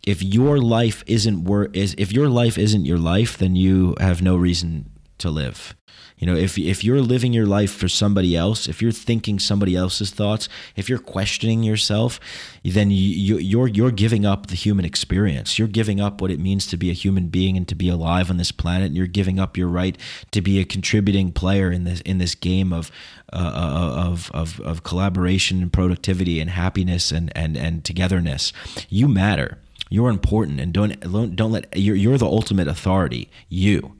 [0.06, 4.22] If your life isn't wor- is if your life isn't your life then you have
[4.22, 5.74] no reason to live
[6.18, 9.76] you know, if if you're living your life for somebody else, if you're thinking somebody
[9.76, 12.18] else's thoughts, if you're questioning yourself,
[12.64, 15.58] then you, you're you're giving up the human experience.
[15.58, 18.30] You're giving up what it means to be a human being and to be alive
[18.30, 18.86] on this planet.
[18.86, 19.98] And you're giving up your right
[20.30, 22.90] to be a contributing player in this in this game of
[23.30, 28.54] uh, uh of, of of collaboration and productivity and happiness and and and togetherness.
[28.88, 29.58] You matter.
[29.88, 30.98] You're important, and don't
[31.36, 33.30] don't let you're you're the ultimate authority.
[33.48, 33.96] You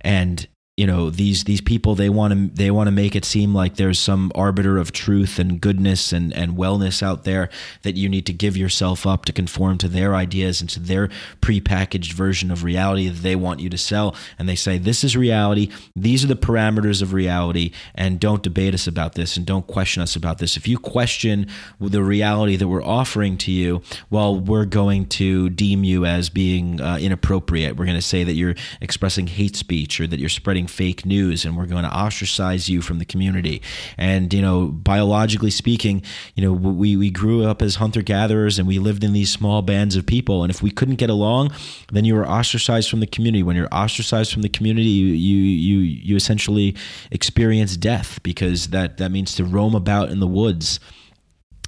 [0.00, 0.46] and
[0.80, 3.76] you know these these people they want to they want to make it seem like
[3.76, 7.50] there's some arbiter of truth and goodness and and wellness out there
[7.82, 11.10] that you need to give yourself up to conform to their ideas and to their
[11.42, 14.16] prepackaged version of reality that they want you to sell.
[14.38, 15.70] And they say this is reality.
[15.94, 20.02] These are the parameters of reality and don't debate us about this and don't question
[20.02, 20.56] us about this.
[20.56, 21.46] If you question
[21.78, 26.80] the reality that we're offering to you well we're going to deem you as being
[26.80, 27.76] uh, inappropriate.
[27.76, 31.44] We're going to say that you're expressing hate speech or that you're spreading fake news
[31.44, 33.60] and we're going to ostracize you from the community.
[33.98, 36.02] And, you know, biologically speaking,
[36.34, 39.62] you know, we, we grew up as hunter gatherers and we lived in these small
[39.62, 40.42] bands of people.
[40.42, 41.52] And if we couldn't get along,
[41.92, 43.42] then you were ostracized from the community.
[43.42, 46.76] When you're ostracized from the community, you, you, you, you essentially
[47.10, 50.80] experience death because that, that means to roam about in the woods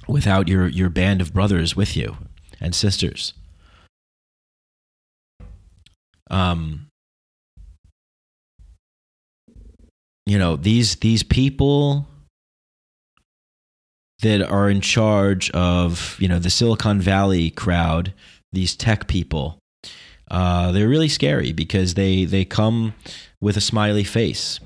[0.07, 2.17] without your, your band of brothers with you
[2.59, 3.33] and sisters.
[6.29, 6.87] Um,
[10.25, 12.07] you know these these people
[14.21, 18.13] that are in charge of you know the Silicon Valley crowd,
[18.51, 19.59] these tech people,
[20.31, 22.93] uh, they're really scary because they they come
[23.41, 24.59] with a smiley face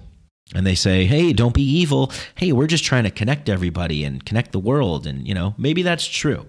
[0.56, 2.12] and they say, "Hey, don't be evil.
[2.36, 5.82] Hey, we're just trying to connect everybody and connect the world." And you know, maybe
[5.82, 6.46] that's true.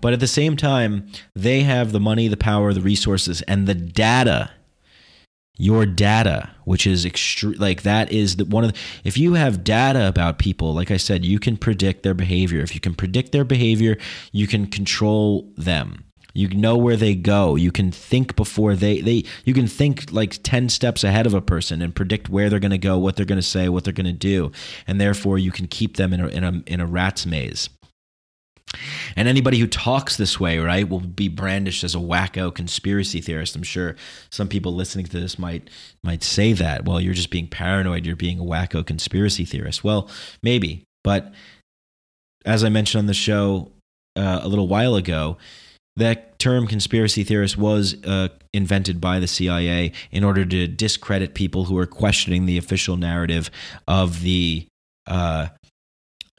[0.00, 3.74] But at the same time, they have the money, the power, the resources, and the
[3.74, 4.50] data
[5.58, 9.64] your data which is extreme like that is the, one of the, if you have
[9.64, 12.60] data about people like i said you can predict their behavior.
[12.60, 13.96] If you can predict their behavior
[14.32, 16.04] you can control them.
[16.34, 17.56] You know where they go.
[17.56, 21.40] You can think before they they you can think like 10 steps ahead of a
[21.40, 23.92] person and predict where they're going to go what they're going to say what they're
[23.94, 24.52] going to do.
[24.86, 27.70] And therefore you can keep them in a, in a in a rat's maze
[29.16, 33.56] and anybody who talks this way, right, will be brandished as a wacko conspiracy theorist.
[33.56, 33.96] I'm sure
[34.30, 35.70] some people listening to this might
[36.04, 36.84] might say that.
[36.84, 38.04] Well, you're just being paranoid.
[38.04, 39.82] You're being a wacko conspiracy theorist.
[39.82, 40.10] Well,
[40.42, 41.32] maybe, but
[42.44, 43.72] as I mentioned on the show
[44.16, 45.38] uh, a little while ago,
[45.96, 51.64] that term conspiracy theorist was uh, invented by the CIA in order to discredit people
[51.64, 53.50] who are questioning the official narrative
[53.88, 54.66] of the
[55.06, 55.48] uh,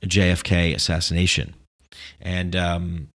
[0.05, 1.55] JFK assassination
[2.21, 3.09] and um,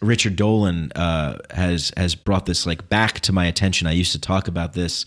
[0.00, 3.86] Richard Dolan uh, has has brought this like back to my attention.
[3.86, 5.06] I used to talk about this,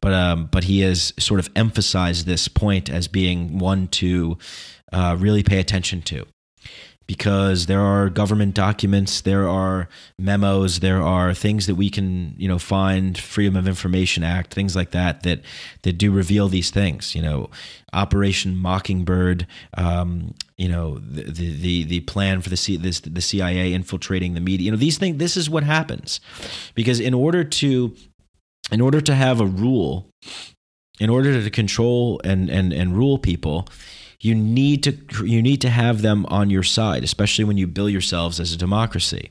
[0.00, 4.38] but um, but he has sort of emphasized this point as being one to
[4.92, 6.26] uh, really pay attention to
[7.06, 9.88] because there are government documents, there are
[10.18, 14.74] memos, there are things that we can, you know, find Freedom of Information Act, things
[14.74, 15.42] like that that
[15.82, 17.14] that do reveal these things.
[17.14, 17.50] You know,
[17.92, 23.72] Operation Mockingbird, um, you know, the, the the plan for the C, this the CIA
[23.72, 24.66] infiltrating the media.
[24.66, 25.18] You know, these things.
[25.18, 26.20] This is what happens
[26.74, 27.94] because in order to
[28.72, 30.10] in order to have a rule,
[30.98, 33.68] in order to control and and and rule people
[34.26, 37.88] you need to you need to have them on your side, especially when you bill
[37.88, 39.30] yourselves as a democracy.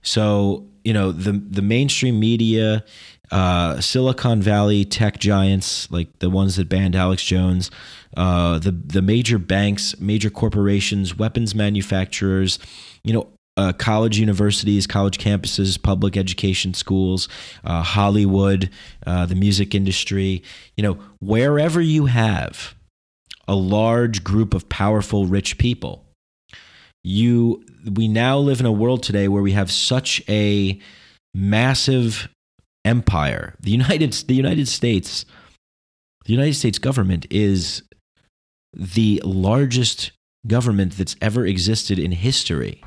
[0.00, 2.82] So you know the the mainstream media,
[3.30, 7.70] uh, Silicon Valley tech giants like the ones that banned Alex Jones,
[8.16, 12.58] uh, the the major banks, major corporations, weapons manufacturers,
[13.04, 13.28] you know.
[13.56, 17.28] Uh, college universities, college campuses, public education schools,
[17.64, 18.70] uh, Hollywood,
[19.06, 20.42] uh, the music industry,
[20.76, 22.74] you know, wherever you have
[23.50, 26.04] a large group of powerful, rich people.
[27.02, 30.78] You, we now live in a world today where we have such a
[31.34, 32.28] massive
[32.84, 33.56] empire.
[33.58, 35.24] The United, the United States,
[36.26, 37.82] the United States government is
[38.72, 40.12] the largest
[40.46, 42.84] government that's ever existed in history.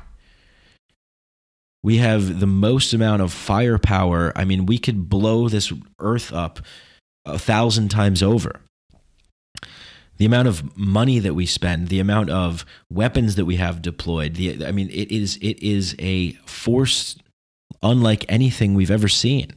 [1.82, 4.32] We have the most amount of firepower.
[4.34, 6.60] I mean, we could blow this earth up
[7.26, 8.60] a thousand times over
[10.16, 14.34] the amount of money that we spend, the amount of weapons that we have deployed.
[14.34, 17.16] The, I mean, it is it is a force
[17.82, 19.52] unlike anything we've ever seen.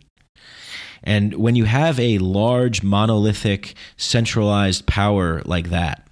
[1.03, 6.05] And when you have a large, monolithic, centralized power like that,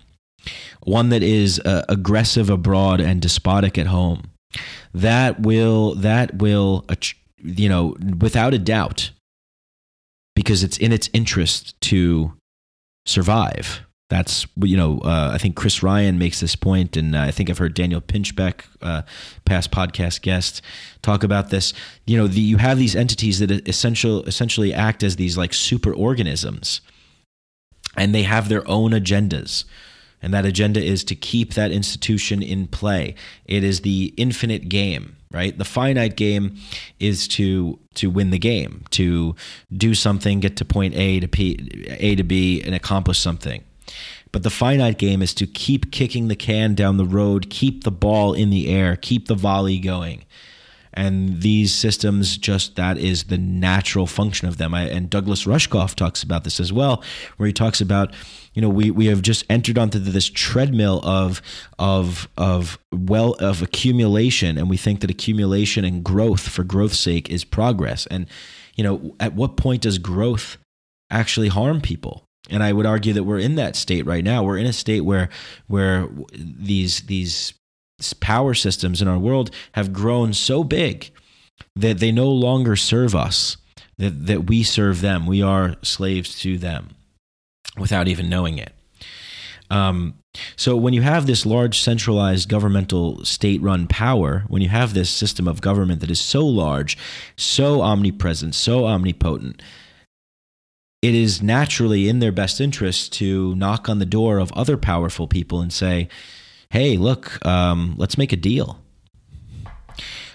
[0.83, 4.29] one that is uh, aggressive abroad and despotic at home,
[4.93, 6.85] that will that will
[7.43, 9.11] you know without a doubt,
[10.35, 12.33] because it's in its interest to
[13.05, 17.31] survive that's you know uh, I think Chris Ryan makes this point, and uh, I
[17.31, 19.01] think I've heard Daniel Pinchbeck, uh,
[19.45, 20.61] past podcast guest,
[21.01, 21.73] talk about this.
[22.05, 25.93] You know, the, you have these entities that essential essentially act as these like super
[25.93, 26.81] organisms,
[27.97, 29.65] and they have their own agendas.
[30.21, 33.13] And that agenda is to keep that institution in play.
[33.45, 35.55] It is the infinite game, right?
[35.55, 36.57] The finite game
[36.99, 39.35] is to to win the game, to
[39.75, 43.63] do something, get to point A to P, A to B, and accomplish something
[44.35, 47.89] but the finite game is to keep kicking the can down the road, keep the
[47.89, 50.25] ball in the air, keep the volley going.
[50.93, 54.73] And these systems, just that is the natural function of them.
[54.73, 57.01] I, and Douglas Rushkoff talks about this as well,
[57.37, 58.13] where he talks about,
[58.53, 61.41] you know, we, we have just entered onto this treadmill of
[61.79, 67.29] of of well of accumulation, and we think that accumulation and growth for growth's sake
[67.29, 68.05] is progress.
[68.07, 68.27] And
[68.75, 70.57] you know, at what point does growth
[71.09, 72.25] actually harm people?
[72.49, 74.43] And I would argue that we're in that state right now.
[74.43, 75.29] We're in a state where
[75.67, 77.53] where these these
[78.19, 81.11] power systems in our world have grown so big
[81.75, 83.57] that they no longer serve us.
[83.97, 85.25] That that we serve them.
[85.25, 86.89] We are slaves to them,
[87.77, 88.73] without even knowing it.
[89.69, 90.15] Um,
[90.55, 95.47] so when you have this large centralized governmental state-run power, when you have this system
[95.47, 96.97] of government that is so large,
[97.37, 99.61] so omnipresent, so omnipotent
[101.05, 105.27] it is naturally in their best interest to knock on the door of other powerful
[105.27, 106.09] people and say,
[106.71, 108.79] hey, look, um, let's make a deal.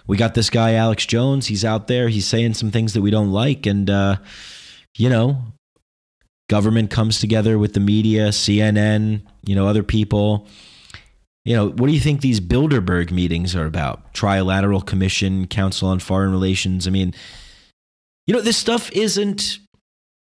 [0.06, 1.48] We got this guy, Alex Jones.
[1.48, 2.08] He's out there.
[2.08, 3.66] He's saying some things that we don't like.
[3.66, 4.18] And, uh,
[4.96, 5.42] you know,
[6.48, 10.46] government comes together with the media, CNN, you know, other people.
[11.44, 14.14] You know, what do you think these Bilderberg meetings are about?
[14.14, 16.86] Trilateral Commission, Council on Foreign Relations.
[16.86, 17.12] I mean,
[18.28, 19.58] you know, this stuff isn't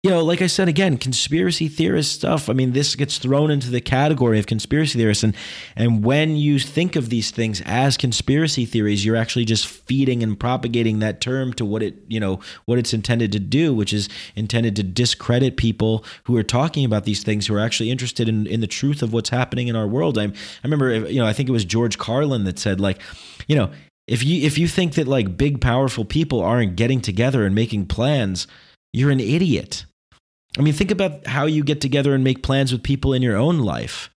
[0.07, 2.49] you know, like I said again, conspiracy theorist stuff.
[2.49, 5.35] I mean, this gets thrown into the category of conspiracy theorists, and
[5.75, 10.39] and when you think of these things as conspiracy theories, you're actually just feeding and
[10.39, 14.07] propagating that term to what it you know what it's intended to do, which is
[14.35, 18.47] intended to discredit people who are talking about these things, who are actually interested in
[18.47, 20.17] in the truth of what's happening in our world.
[20.17, 20.31] I I
[20.63, 23.01] remember, you know, I think it was George Carlin that said like,
[23.47, 23.71] you know,
[24.07, 27.87] if you if you think that like big powerful people aren't getting together and making
[27.87, 28.47] plans
[28.93, 29.85] you're an idiot.
[30.57, 33.37] I mean, think about how you get together and make plans with people in your
[33.37, 34.09] own life.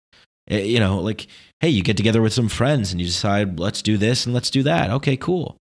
[0.49, 1.27] Eh, you know, like,
[1.61, 4.51] hey, you get together with some friends and you decide, let's do this and let's
[4.51, 4.91] do that.
[4.91, 5.57] Okay, cool.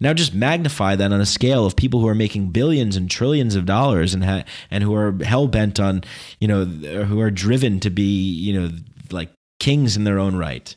[0.00, 3.54] Now just magnify that on a scale of people who are making billions and trillions
[3.54, 6.04] of dollars and ha- and who are hell bent on,
[6.40, 8.70] you know, who are driven to be, you know,
[9.10, 10.74] like kings in their own right.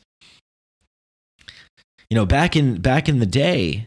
[2.10, 3.86] You know, back in back in the day,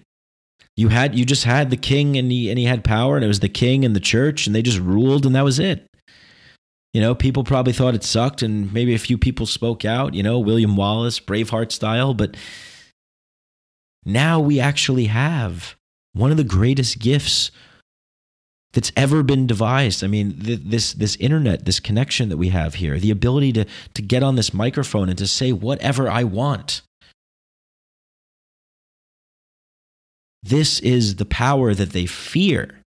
[0.77, 3.29] you had you just had the king and he and he had power and it
[3.29, 5.87] was the king and the church and they just ruled and that was it.
[6.93, 10.23] You know, people probably thought it sucked and maybe a few people spoke out, you
[10.23, 12.37] know, William Wallace, Braveheart style, but
[14.05, 15.75] now we actually have
[16.13, 17.51] one of the greatest gifts
[18.73, 20.03] that's ever been devised.
[20.03, 23.65] I mean, th- this this internet, this connection that we have here, the ability to
[23.93, 26.81] to get on this microphone and to say whatever I want.
[30.47, 32.81] This is the power that they fear.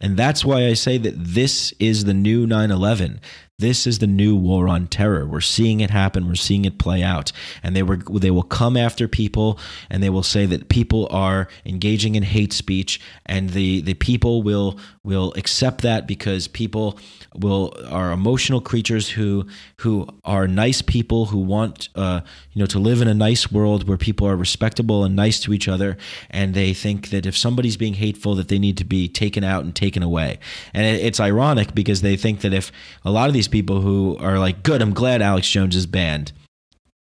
[0.00, 3.20] And that's why I say that this is the new 9 11.
[3.60, 5.26] This is the new war on terror.
[5.26, 6.28] We're seeing it happen.
[6.28, 7.32] We're seeing it play out.
[7.60, 9.58] And they were they will come after people
[9.90, 14.44] and they will say that people are engaging in hate speech and the the people
[14.44, 17.00] will will accept that because people
[17.34, 19.44] will are emotional creatures who
[19.78, 22.20] who are nice people who want uh,
[22.52, 25.52] you know to live in a nice world where people are respectable and nice to
[25.52, 25.96] each other
[26.30, 29.64] and they think that if somebody's being hateful that they need to be taken out
[29.64, 30.38] and taken away.
[30.72, 32.70] And it, it's ironic because they think that if
[33.04, 36.32] a lot of these people who are like, good, I'm glad Alex Jones is banned.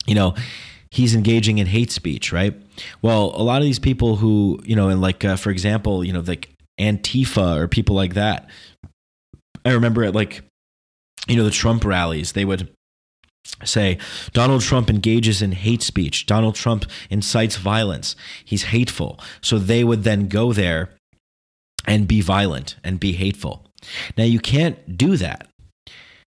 [0.06, 0.34] You know,
[0.90, 2.54] he's engaging in hate speech, right?
[3.02, 6.12] Well, a lot of these people who, you know, and like, uh, for example, you
[6.12, 6.50] know, like
[6.80, 8.48] Antifa or people like that.
[9.64, 10.42] I remember at like,
[11.26, 12.68] you know, the Trump rallies, they would
[13.64, 13.98] say
[14.32, 16.26] Donald Trump engages in hate speech.
[16.26, 18.16] Donald Trump incites violence.
[18.44, 19.18] He's hateful.
[19.40, 20.90] So they would then go there
[21.86, 23.66] and be violent and be hateful.
[24.16, 25.47] Now, you can't do that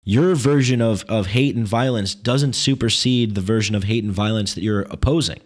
[0.04, 4.54] your version of, of hate and violence doesn't supersede the version of hate and violence
[4.54, 5.40] that you're opposing.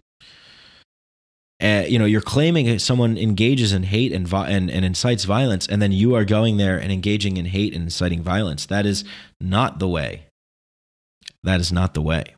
[1.61, 5.83] Uh, you know, you're claiming someone engages in hate and, and, and incites violence, and
[5.83, 8.67] then you are going there and engaging in hate and inciting violence.
[8.67, 9.05] That is
[9.41, 10.27] not the way.
[11.43, 12.35] That is not the way.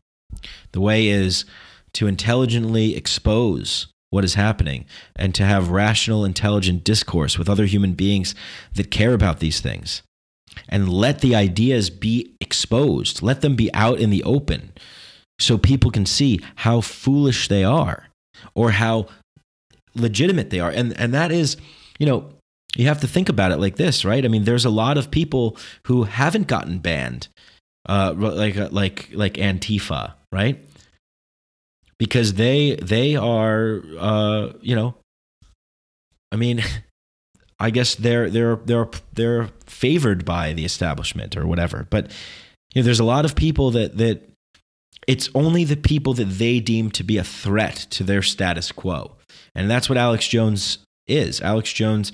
[0.71, 1.45] The way is
[1.93, 7.93] to intelligently expose what is happening and to have rational, intelligent discourse with other human
[7.93, 8.33] beings
[8.73, 10.01] that care about these things
[10.69, 13.21] and let the ideas be exposed.
[13.21, 14.71] Let them be out in the open
[15.39, 18.07] so people can see how foolish they are
[18.53, 19.07] or how
[19.95, 20.69] legitimate they are.
[20.69, 21.57] And and that is,
[21.99, 22.29] you know,
[22.75, 24.23] you have to think about it like this, right?
[24.23, 27.27] I mean, there's a lot of people who haven't gotten banned,
[27.87, 30.63] uh, like uh, like like Antifa, right?
[31.97, 34.95] Because they they are, uh, you know,
[36.31, 36.63] I mean,
[37.61, 41.85] I guess they're they're they're they're favored by the establishment or whatever.
[41.89, 42.11] But
[42.73, 44.27] you know, there's a lot of people that that
[45.07, 49.15] it's only the people that they deem to be a threat to their status quo,
[49.53, 51.39] and that's what Alex Jones is.
[51.41, 52.11] Alex Jones,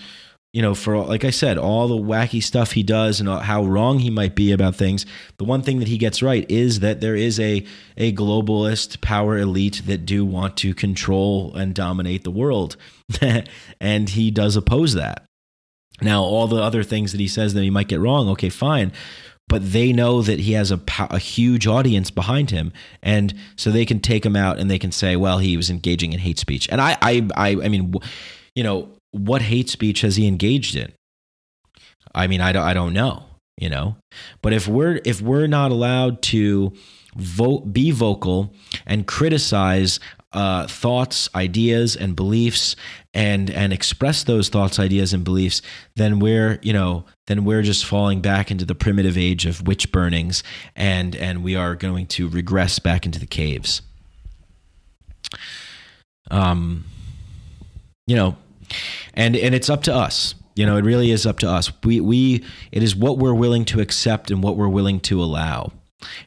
[0.51, 3.99] you know, for like I said, all the wacky stuff he does and how wrong
[3.99, 5.05] he might be about things.
[5.37, 9.37] The one thing that he gets right is that there is a a globalist power
[9.37, 12.75] elite that do want to control and dominate the world,
[13.79, 15.26] and he does oppose that.
[16.01, 18.91] Now, all the other things that he says that he might get wrong, okay, fine.
[19.49, 23.85] But they know that he has a, a huge audience behind him, and so they
[23.85, 26.67] can take him out and they can say, "Well, he was engaging in hate speech."
[26.69, 27.93] And I, I, I, I mean,
[28.55, 30.91] you know, what hate speech has he engaged in?
[32.13, 33.23] I mean, I don't, I don't know,
[33.57, 33.95] you know.
[34.41, 36.73] But if we're if we're not allowed to
[37.15, 38.53] vote, be vocal,
[38.85, 39.99] and criticize
[40.33, 42.75] uh, thoughts, ideas, and beliefs,
[43.13, 45.61] and and express those thoughts, ideas, and beliefs,
[45.95, 49.91] then we're you know then we're just falling back into the primitive age of witch
[49.91, 50.43] burnings,
[50.75, 53.81] and and we are going to regress back into the caves.
[56.29, 56.85] Um,
[58.05, 58.35] you know,
[59.13, 60.35] and and it's up to us.
[60.55, 61.71] You know, it really is up to us.
[61.83, 65.71] We we it is what we're willing to accept and what we're willing to allow.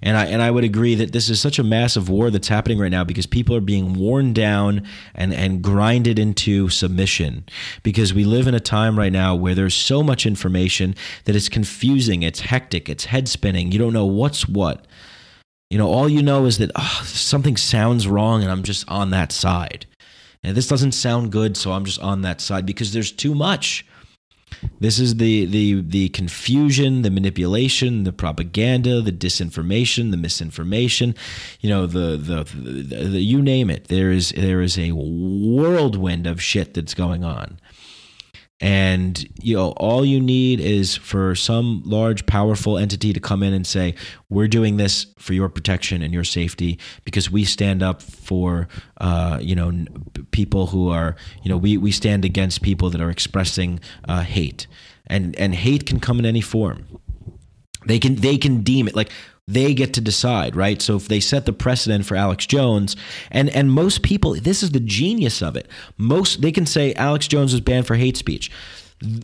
[0.02, 2.78] And I and I would agree that this is such a massive war that's happening
[2.78, 7.44] right now because people are being worn down and and grinded into submission
[7.82, 10.94] because we live in a time right now where there's so much information
[11.24, 13.70] that it's confusing, it's hectic, it's head spinning.
[13.70, 14.86] You don't know what's what.
[15.70, 19.10] You know, all you know is that oh, something sounds wrong and I'm just on
[19.10, 19.86] that side.
[20.42, 23.86] And this doesn't sound good, so I'm just on that side because there's too much.
[24.80, 31.14] This is the the the confusion, the manipulation, the propaganda, the disinformation, the misinformation.
[31.60, 33.88] You know, the the, the, the you name it.
[33.88, 37.58] There is there is a whirlwind of shit that's going on
[38.60, 43.54] and you know all you need is for some large powerful entity to come in
[43.54, 43.94] and say
[44.28, 49.38] we're doing this for your protection and your safety because we stand up for uh,
[49.40, 49.72] you know
[50.30, 54.66] people who are you know we, we stand against people that are expressing uh, hate.
[55.06, 56.86] And and hate can come in any form
[57.86, 59.10] They can they can deem it like
[59.48, 60.80] they get to decide, right?
[60.80, 62.96] So if they set the precedent for Alex Jones,
[63.30, 65.68] and and most people, this is the genius of it.
[65.96, 68.50] Most they can say Alex Jones was banned for hate speech.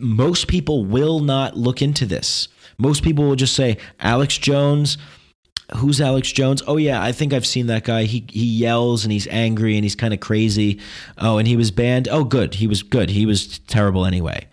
[0.01, 2.47] Most people will not look into this.
[2.77, 4.97] Most people will just say Alex Jones.
[5.77, 6.63] Who's Alex Jones?
[6.65, 8.03] Oh yeah, I think I've seen that guy.
[8.03, 10.79] He he yells and he's angry and he's kind of crazy.
[11.17, 12.07] Oh, and he was banned.
[12.09, 12.55] Oh, good.
[12.55, 13.09] He was good.
[13.09, 14.47] He was terrible anyway.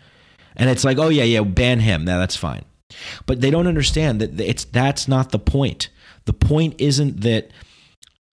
[0.57, 2.05] And it's like, oh yeah, yeah, ban him.
[2.05, 2.65] Now that's fine.
[3.27, 5.89] But they don't understand that it's that's not the point.
[6.27, 7.51] The point isn't that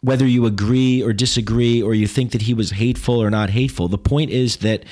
[0.01, 3.88] whether you agree or disagree or you think that he was hateful or not hateful.
[3.88, 4.84] The point is that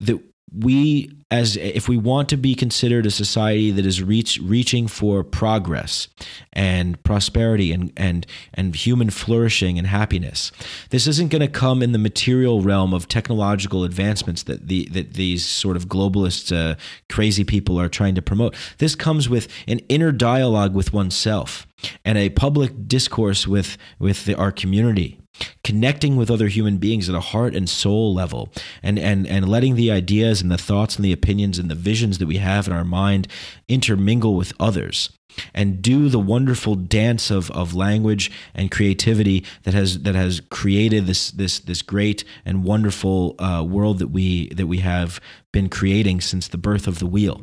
[0.00, 0.20] that
[0.56, 5.24] we as if we want to be considered a society that is reach, reaching for
[5.24, 6.08] progress
[6.52, 10.52] and prosperity and and and human flourishing and happiness
[10.90, 15.14] this isn't going to come in the material realm of technological advancements that the that
[15.14, 16.74] these sort of globalist uh,
[17.08, 18.54] crazy people are trying to promote.
[18.78, 21.66] This comes with an inner dialogue with oneself
[22.04, 25.18] and a public discourse with with the, our community
[25.64, 28.50] connecting with other human beings at a heart and soul level
[28.82, 32.18] and and and letting the ideas and the thoughts and the opinions and the visions
[32.18, 33.26] that we have in our mind
[33.68, 35.10] intermingle with others
[35.54, 41.06] and do the wonderful dance of, of language and creativity that has that has created
[41.06, 45.20] this this this great and wonderful uh, world that we that we have
[45.52, 47.40] been creating since the birth of the wheel.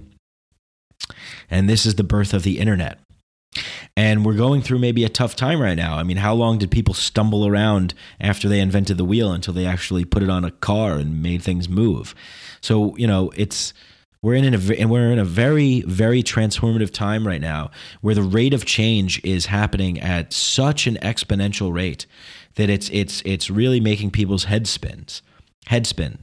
[1.50, 3.00] And this is the birth of the internet
[3.96, 5.98] and we're going through maybe a tough time right now.
[5.98, 9.66] I mean, how long did people stumble around after they invented the wheel until they
[9.66, 12.16] actually put it on a car and made things move?
[12.62, 13.74] So, you know, it's
[14.22, 17.72] we're in a and we're in a very very transformative time right now
[18.02, 22.06] where the rate of change is happening at such an exponential rate
[22.56, 25.22] that it's it's it's really making people's head spins
[25.68, 26.20] head spin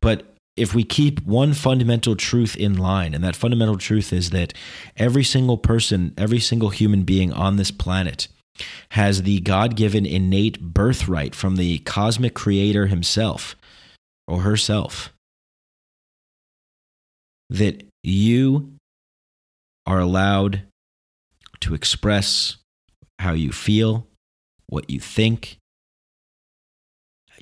[0.00, 4.52] but if we keep one fundamental truth in line, and that fundamental truth is that
[4.96, 8.28] every single person, every single human being on this planet
[8.90, 13.54] has the God given innate birthright from the cosmic creator himself
[14.26, 15.12] or herself,
[17.48, 18.72] that you
[19.86, 20.62] are allowed
[21.60, 22.56] to express
[23.18, 24.06] how you feel,
[24.66, 25.57] what you think,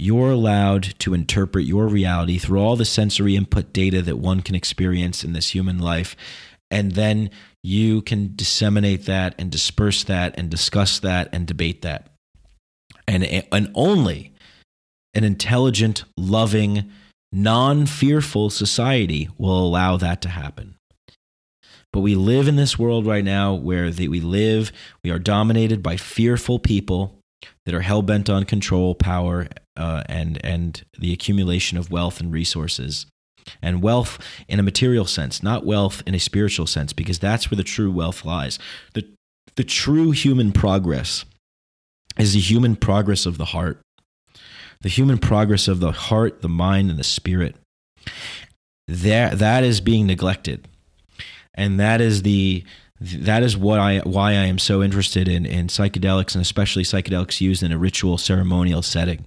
[0.00, 4.54] you're allowed to interpret your reality through all the sensory input data that one can
[4.54, 6.16] experience in this human life.
[6.70, 7.30] And then
[7.62, 12.10] you can disseminate that and disperse that and discuss that and debate that.
[13.08, 14.32] And, and only
[15.14, 16.90] an intelligent, loving,
[17.32, 20.76] non fearful society will allow that to happen.
[21.92, 24.72] But we live in this world right now where the, we live,
[25.02, 27.18] we are dominated by fearful people
[27.64, 32.32] that are hell bent on control, power, uh, and and the accumulation of wealth and
[32.32, 33.06] resources,
[33.62, 34.18] and wealth
[34.48, 37.90] in a material sense, not wealth in a spiritual sense, because that's where the true
[37.90, 38.58] wealth lies.
[38.94, 39.06] the
[39.56, 41.24] The true human progress
[42.18, 43.80] is the human progress of the heart,
[44.80, 47.56] the human progress of the heart, the mind, and the spirit.
[48.88, 50.68] That that is being neglected,
[51.54, 52.64] and that is the
[53.00, 57.40] that is what I why I am so interested in in psychedelics and especially psychedelics
[57.40, 59.26] used in a ritual ceremonial setting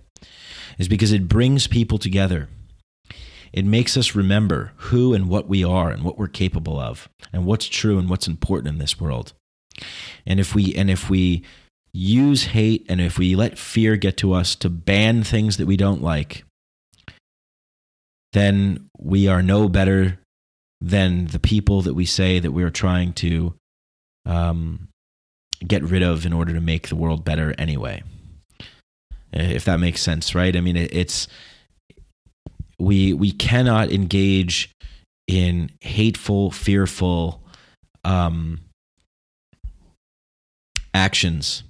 [0.80, 2.50] is because it brings people together.
[3.52, 7.46] It makes us remember who and what we are and what we're capable of and
[7.46, 9.34] what's true and what's important in this world.
[10.26, 11.44] And if we and if we
[11.92, 15.78] use hate and if we let fear get to us to ban things that we
[15.78, 16.44] don't like,
[18.34, 20.20] then we are no better
[20.82, 23.54] than the people that we say that we're trying to
[24.26, 24.88] um,
[25.66, 28.04] get rid of in order to make the world better anyway.
[29.32, 30.56] If that makes sense, right?
[30.56, 31.28] I mean, it, it's
[32.80, 34.74] we we cannot engage
[35.28, 37.44] in hateful, fearful
[38.04, 38.62] um,
[40.94, 41.64] actions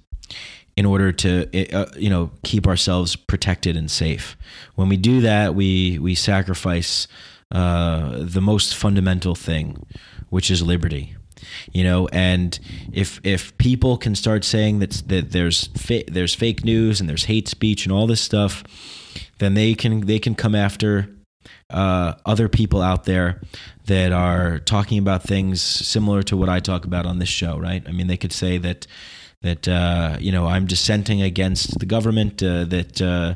[0.76, 4.36] in order to uh, you know keep ourselves protected and safe.
[4.76, 7.06] When we do that, we we sacrifice
[7.52, 9.84] uh, the most fundamental thing,
[10.30, 11.16] which is liberty
[11.72, 12.58] you know and
[12.92, 17.24] if if people can start saying that that there's fa- there's fake news and there's
[17.24, 18.64] hate speech and all this stuff
[19.38, 21.08] then they can they can come after
[21.70, 23.40] uh, other people out there
[23.86, 27.82] that are talking about things similar to what I talk about on this show, right?
[27.86, 28.86] I mean, they could say that
[29.42, 33.34] that uh, you know I'm dissenting against the government, uh, that uh,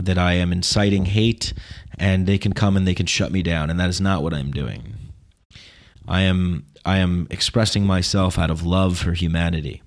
[0.00, 1.52] that I am inciting hate,
[1.98, 4.34] and they can come and they can shut me down, and that is not what
[4.34, 4.94] I'm doing.
[6.08, 9.82] I am I am expressing myself out of love for humanity,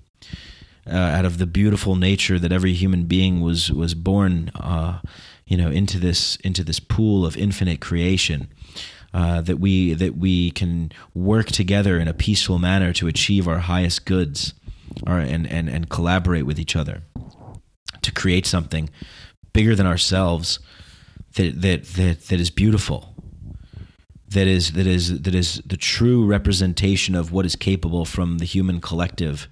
[0.86, 5.00] uh, out of the beautiful nature that every human being was was born, uh,
[5.46, 8.48] you know, into this into this pool of infinite creation,
[9.14, 13.60] uh, that we that we can work together in a peaceful manner to achieve our
[13.60, 14.52] highest goods,
[15.06, 17.02] or, and and and collaborate with each other
[18.02, 18.90] to create something
[19.54, 20.58] bigger than ourselves
[21.36, 23.09] that that that, that is beautiful
[24.30, 28.44] that is that is that is the true representation of what is capable from the
[28.44, 29.48] human collective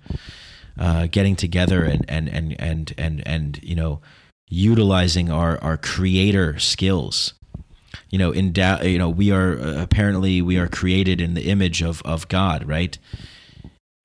[0.78, 4.00] uh, getting together and and and and and and you know
[4.48, 7.34] utilizing our our creator skills.
[8.10, 11.50] You know in da- you know we are uh, apparently we are created in the
[11.50, 12.96] image of of God right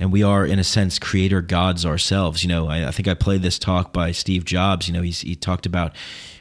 [0.03, 2.43] and we are in a sense creator gods ourselves.
[2.43, 4.87] You know I, I think I played this talk by Steve Jobs.
[4.87, 5.95] You know he's, he talked about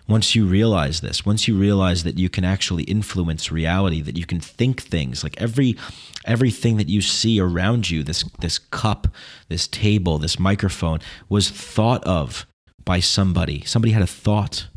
[0.09, 4.27] once you realize this once you realize that you can actually influence reality that you
[4.27, 5.77] can think things like every
[6.25, 9.07] everything that you see around you this this cup
[9.49, 10.99] this table this microphone
[11.29, 12.45] was thought of
[12.85, 13.63] by somebody.
[13.65, 14.69] Somebody had a thought.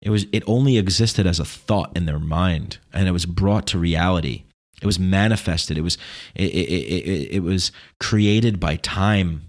[0.00, 3.66] It was it only existed as a thought in their mind and it was brought
[3.68, 4.44] to reality
[4.82, 5.78] it was manifested.
[5.78, 5.96] It was
[6.34, 9.42] it, it, it, it was created by time.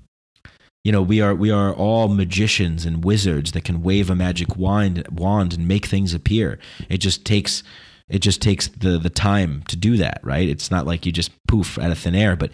[0.83, 4.55] You know we are we are all magicians and wizards that can wave a magic
[4.55, 6.59] wand wand and make things appear.
[6.87, 7.61] It just takes
[8.07, 10.47] it just takes the the time to do that right?
[10.47, 12.51] It's not like you just poof out of thin air but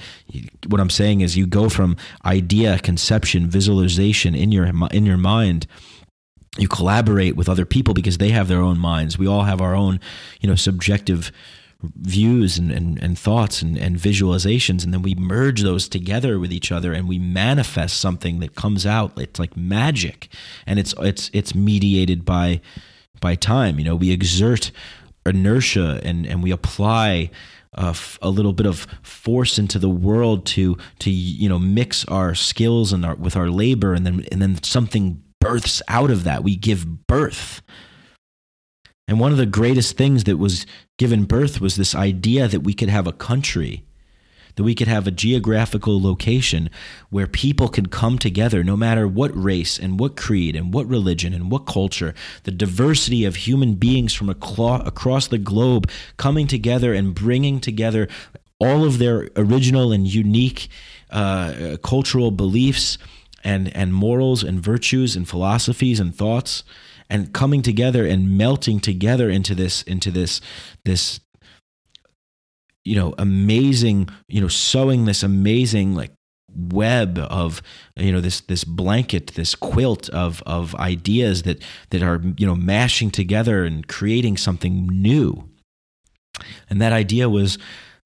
[0.67, 5.67] what i'm saying is you go from idea conception visualization in your in your mind.
[6.57, 9.17] You collaborate with other people because they have their own minds.
[9.17, 9.99] We all have our own
[10.41, 11.31] you know subjective
[11.95, 16.51] views and, and, and thoughts and, and visualizations and then we merge those together with
[16.51, 19.19] each other and we manifest something that comes out.
[19.19, 20.29] It's like magic
[20.65, 22.61] and it's it's it's mediated by
[23.19, 23.79] by time.
[23.79, 24.71] You know we exert
[25.25, 27.31] inertia and and we apply
[27.73, 32.35] a, a little bit of force into the world to to you know mix our
[32.35, 36.43] skills and our with our labor and then and then something births out of that.
[36.43, 37.61] We give birth
[39.07, 40.65] and one of the greatest things that was
[40.97, 43.83] given birth was this idea that we could have a country,
[44.55, 46.69] that we could have a geographical location
[47.09, 51.33] where people could come together no matter what race and what creed and what religion
[51.33, 57.13] and what culture, the diversity of human beings from across the globe coming together and
[57.13, 58.07] bringing together
[58.59, 60.69] all of their original and unique
[61.09, 62.97] uh, cultural beliefs
[63.43, 66.63] and, and morals and virtues and philosophies and thoughts
[67.09, 70.41] and coming together and melting together into this into this
[70.85, 71.19] this
[72.83, 76.11] you know amazing you know sewing this amazing like
[76.55, 77.61] web of
[77.95, 82.55] you know this this blanket this quilt of of ideas that that are you know
[82.55, 85.49] mashing together and creating something new.
[86.69, 87.57] And that idea was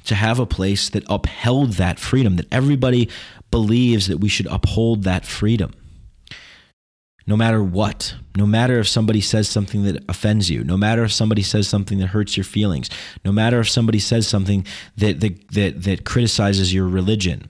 [0.06, 3.10] to have a place that upheld that freedom that everybody
[3.52, 5.74] believes that we should uphold that freedom
[7.28, 11.12] no matter what, no matter if somebody says something that offends you, no matter if
[11.12, 12.90] somebody says something that hurts your feelings,
[13.26, 14.66] no matter if somebody says something
[14.96, 17.50] that that that, that criticizes your religion,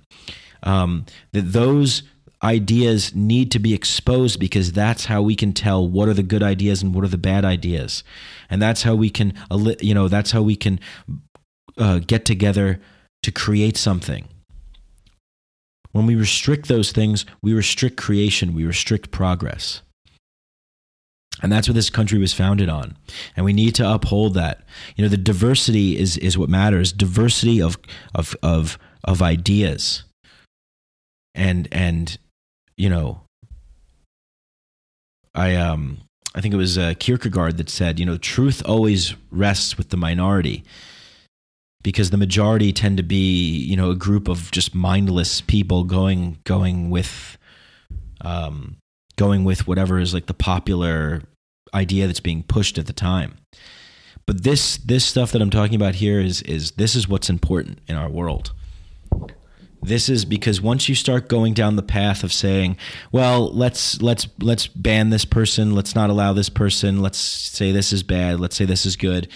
[0.63, 2.03] um, that those
[2.43, 6.43] ideas need to be exposed because that's how we can tell what are the good
[6.43, 8.03] ideas and what are the bad ideas,
[8.49, 9.33] and that's how we can
[9.79, 10.79] you know that's how we can
[11.77, 12.79] uh, get together
[13.21, 14.27] to create something.
[15.97, 19.81] When we restrict those things, we restrict creation, we restrict progress.
[21.41, 22.95] And that's what this country was founded on.
[23.35, 24.61] And we need to uphold that.
[24.95, 26.91] You know, the diversity is, is what matters.
[26.91, 27.79] Diversity of,
[28.13, 30.03] of, of, of ideas.
[31.33, 32.15] And, and,
[32.77, 33.21] you know,
[35.33, 35.97] I, um,
[36.35, 39.97] I think it was uh, Kierkegaard that said, you know, truth always rests with the
[39.97, 40.63] minority
[41.87, 46.37] because the majority tend to be you know a group of just mindless people going
[46.43, 47.37] going with
[48.19, 48.75] um,
[49.15, 51.21] going with whatever is like the popular
[51.73, 53.37] idea that's being pushed at the time.
[54.25, 57.79] But this this stuff that i'm talking about here is is this is what's important
[57.87, 58.51] in our world.
[59.81, 62.75] This is because once you start going down the path of saying
[63.13, 65.73] well let's let's let's ban this person.
[65.73, 67.01] Let's not allow this person.
[67.01, 68.41] Let's say this is bad.
[68.41, 69.29] Let's say this is good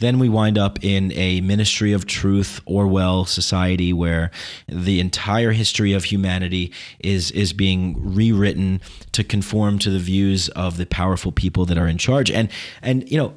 [0.00, 4.30] then we wind up in a ministry of truth, Orwell society, where
[4.68, 8.80] the entire history of humanity is is being rewritten
[9.12, 12.30] to conform to the views of the powerful people that are in charge.
[12.30, 12.50] And
[12.82, 13.34] and you know,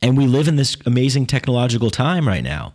[0.00, 2.74] and we live in this amazing technological time right now.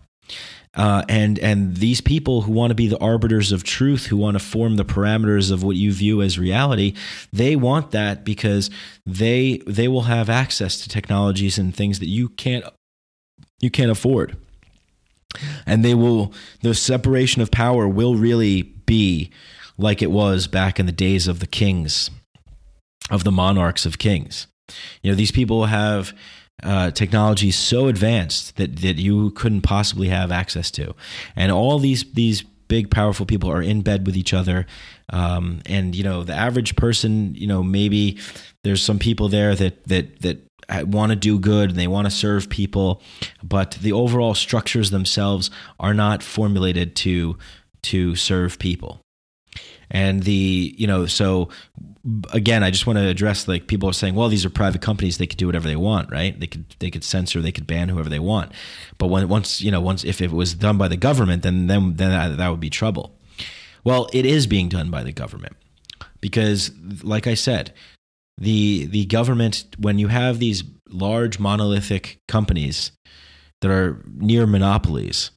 [0.78, 4.38] Uh, and and these people who want to be the arbiters of truth, who want
[4.38, 6.94] to form the parameters of what you view as reality,
[7.34, 8.70] they want that because
[9.06, 12.64] they they will have access to technologies and things that you can't
[13.60, 14.38] you can't afford.
[15.66, 19.30] And they will, the separation of power will really be
[19.78, 22.10] like it was back in the days of the kings,
[23.12, 24.48] of the monarchs of kings.
[25.02, 26.14] You know, these people have
[26.64, 30.96] uh, technology so advanced that that you couldn't possibly have access to,
[31.36, 34.66] and all these these big powerful people are in bed with each other,
[35.10, 38.18] um, and you know the average person, you know maybe
[38.64, 40.40] there's some people there that that that
[40.88, 43.02] want to do good and they want to serve people,
[43.44, 45.50] but the overall structures themselves
[45.80, 47.38] are not formulated to
[47.84, 49.02] to serve people
[49.90, 51.50] and the you know so
[52.34, 55.18] again i just want to address like people are saying well these are private companies
[55.18, 56.40] they could do whatever they want right?
[56.40, 58.52] They could they could censor they could ban whoever they want.
[58.98, 61.96] But when once you know once if it was done by the government then then
[61.96, 63.16] then that, that would be trouble.
[63.84, 65.56] Well it is being done by the government
[66.20, 66.72] because
[67.04, 67.74] like i said
[68.38, 72.92] the the government when you have these large monolithic companies
[73.62, 75.32] that are near monopolies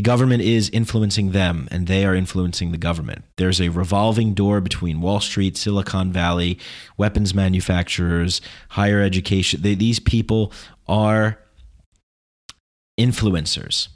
[0.00, 3.22] the government is influencing them and they are influencing the government.
[3.36, 6.58] There's a revolving door between Wall Street, Silicon Valley,
[6.96, 8.40] weapons manufacturers,
[8.70, 9.60] higher education.
[9.60, 10.54] They, these people
[10.88, 11.38] are
[12.98, 13.88] influencers.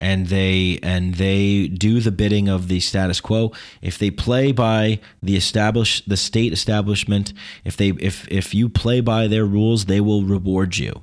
[0.00, 3.52] And they and they do the bidding of the status quo.
[3.80, 7.32] If they play by the establish the state establishment,
[7.64, 11.00] if they if if you play by their rules, they will reward you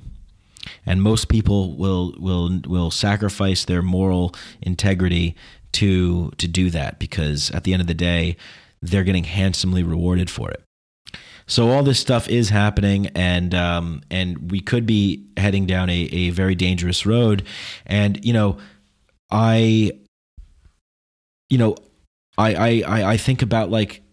[0.86, 5.36] and most people will will will sacrifice their moral integrity
[5.72, 8.36] to to do that because at the end of the day
[8.82, 10.64] they're getting handsomely rewarded for it
[11.46, 16.04] so all this stuff is happening and um, and we could be heading down a,
[16.12, 17.44] a very dangerous road
[17.86, 18.58] and you know
[19.32, 19.92] i
[21.50, 21.76] you know
[22.38, 24.04] I, I i think about like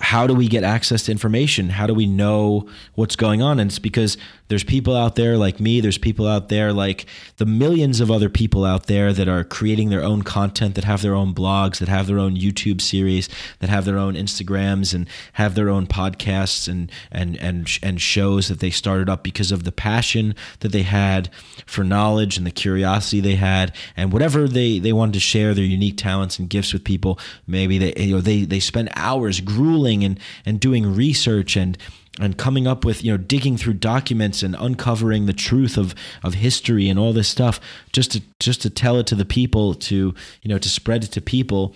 [0.00, 1.70] how do we get access to information?
[1.70, 3.58] How do we know what's going on?
[3.58, 4.16] And it's because
[4.48, 8.28] there's people out there like me, there's people out there like the millions of other
[8.28, 11.88] people out there that are creating their own content, that have their own blogs, that
[11.88, 13.28] have their own YouTube series,
[13.60, 18.48] that have their own Instagrams and have their own podcasts and and and and shows
[18.48, 21.30] that they started up because of the passion that they had
[21.66, 25.64] for knowledge and the curiosity they had and whatever they they wanted to share their
[25.64, 27.18] unique talents and gifts with people.
[27.46, 31.76] Maybe they you know they they spend hours grueling and and doing research and
[32.18, 36.34] and coming up with you know digging through documents and uncovering the truth of of
[36.34, 37.60] history and all this stuff
[37.92, 41.12] just to just to tell it to the people to you know to spread it
[41.12, 41.74] to people.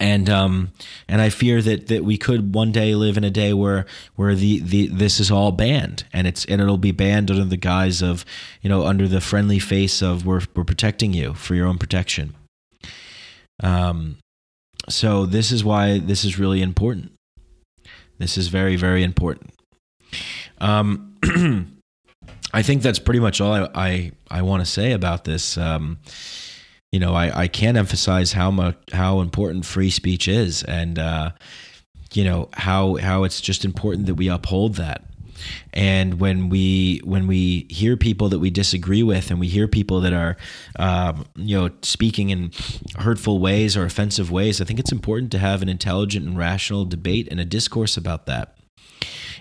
[0.00, 0.72] And um
[1.06, 3.86] and I fear that that we could one day live in a day where
[4.16, 7.56] where the the this is all banned and it's and it'll be banned under the
[7.56, 8.24] guise of
[8.60, 12.34] you know under the friendly face of we're we're protecting you for your own protection.
[13.62, 14.16] Um
[14.88, 17.13] so this is why this is really important
[18.18, 19.50] this is very, very important.
[20.58, 21.16] Um,
[22.52, 25.58] I think that's pretty much all I I, I want to say about this.
[25.58, 25.98] Um,
[26.92, 31.32] you know, I, I can't emphasize how much how important free speech is, and uh,
[32.12, 35.04] you know how how it's just important that we uphold that
[35.72, 40.00] and when we when we hear people that we disagree with and we hear people
[40.00, 40.36] that are
[40.78, 42.50] um, you know speaking in
[42.98, 46.84] hurtful ways or offensive ways i think it's important to have an intelligent and rational
[46.84, 48.56] debate and a discourse about that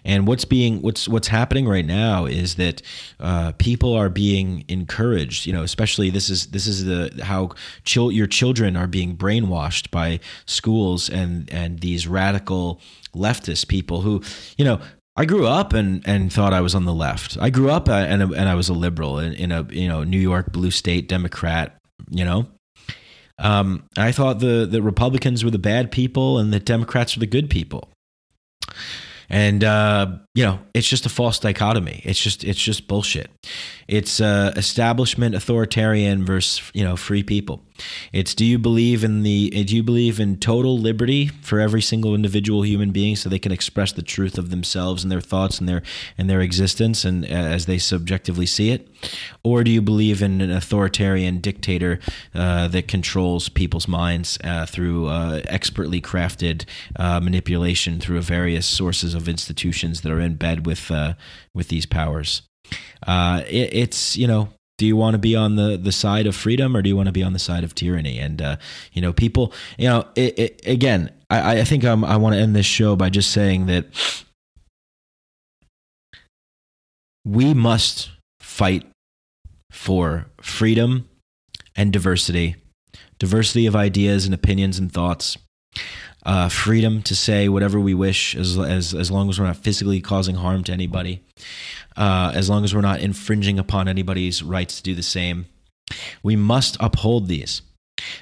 [0.06, 2.82] and what's being what's what's happening right now is that
[3.20, 5.46] uh, people are being encouraged.
[5.46, 7.52] You know, especially this is this is the how
[7.86, 12.82] chil- your children are being brainwashed by schools and and these radical
[13.16, 14.22] leftist people who
[14.58, 14.82] you know
[15.16, 17.38] I grew up and, and thought I was on the left.
[17.40, 20.04] I grew up uh, and, and I was a liberal in, in a you know
[20.04, 21.78] New York blue state Democrat.
[22.10, 22.48] You know,
[23.40, 27.28] um, I thought the the Republicans were the bad people and the Democrats were the
[27.28, 27.90] good people
[29.30, 33.30] and uh, you know it's just a false dichotomy it's just it's just bullshit
[33.88, 37.64] it's uh, establishment authoritarian versus you know free people
[38.12, 42.16] it's do you believe in the do you believe in total liberty for every single
[42.16, 45.68] individual human being so they can express the truth of themselves and their thoughts and
[45.68, 45.82] their
[46.18, 48.88] and their existence and uh, as they subjectively see it?
[49.44, 52.00] Or do you believe in an authoritarian dictator
[52.34, 56.66] uh, that controls people's minds uh, through uh, expertly crafted
[56.96, 61.14] uh, manipulation through various sources of institutions that are in bed with uh,
[61.54, 62.44] with these powers?
[63.06, 66.76] It, it's you know do you want to be on the the side of freedom
[66.76, 68.20] or do you want to be on the side of tyranny?
[68.20, 68.58] And uh,
[68.92, 72.42] you know people you know it, it, again i, I think I'm, i want to
[72.42, 73.86] end this show by just saying that
[77.26, 78.86] we must fight
[79.72, 81.10] for freedom
[81.76, 82.56] and diversity.
[83.20, 85.38] Diversity of ideas and opinions and thoughts
[86.26, 90.02] uh, freedom to say whatever we wish as, as, as long as we're not physically
[90.02, 91.22] causing harm to anybody,
[91.98, 95.46] uh, as long as we're not infringing upon anybody's rights to do the same.
[96.22, 97.62] We must uphold these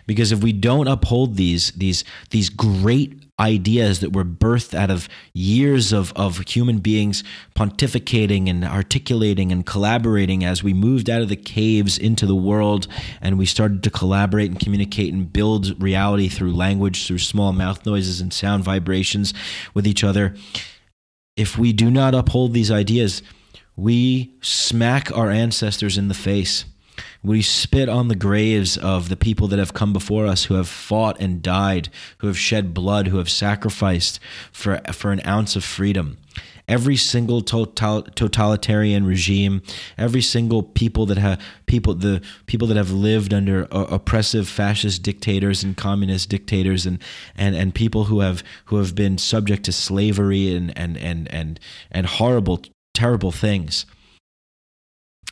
[0.06, 5.10] because if we don't uphold these these these great ideas that were birthed out of
[5.34, 7.24] years of, of human beings
[7.56, 12.88] pontificating and articulating and collaborating as we moved out of the caves into the world
[13.20, 17.84] and we started to collaborate and communicate and build reality through language, through small mouth
[17.86, 19.34] noises and sound vibrations
[19.74, 20.36] with each other.
[21.36, 23.24] If we do not uphold these ideas,
[23.76, 26.66] we smack our ancestors in the face
[27.24, 30.68] we spit on the graves of the people that have come before us who have
[30.68, 31.90] fought and died,
[32.20, 34.20] who have shed blood, who have sacrificed
[34.52, 36.18] for, for an ounce of freedom.
[36.68, 39.62] Every single total, totalitarian regime,
[39.98, 45.04] every single people that have people the people that have lived under uh, oppressive fascist
[45.04, 47.00] dictators and communist dictators and,
[47.36, 51.60] and, and people who have who have been subject to slavery and and and and,
[51.92, 52.62] and horrible
[52.94, 53.86] terrible things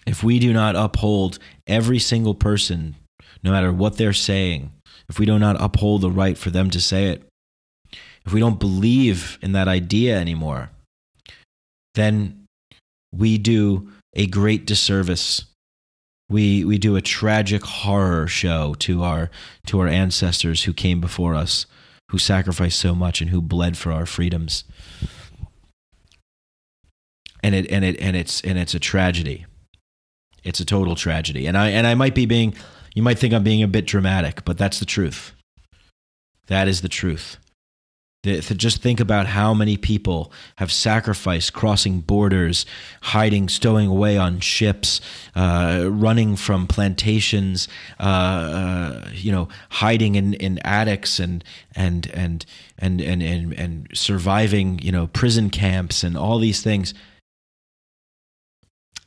[0.10, 1.38] if we do not uphold
[1.68, 2.95] every single person,
[3.44, 4.72] no matter what they're saying,
[5.07, 7.22] if we do not uphold the right for them to say it,
[8.26, 10.72] if we don't believe in that idea anymore,
[11.94, 12.48] then
[13.14, 15.45] we do a great disservice.
[16.27, 19.30] We, we do a tragic horror show to our,
[19.68, 21.68] to our ancestors who came before us,
[22.10, 24.64] who sacrificed so much and who bled for our freedoms.
[27.44, 29.45] And it, and it, and it's, and it's a tragedy.
[30.43, 31.47] It's a total tragedy.
[31.47, 32.55] And I and I might be being
[32.93, 35.33] you might think I'm being a bit dramatic, but that's the truth.
[36.47, 37.37] That is the truth.
[38.23, 42.65] just think about how many people have sacrificed crossing borders,
[43.01, 44.99] hiding, stowing away on ships,
[45.35, 47.67] uh, running from plantations,
[47.99, 51.43] uh, uh, you know, hiding in, in attics and
[51.75, 52.45] and, and
[52.79, 56.93] and and and and surviving, you know, prison camps and all these things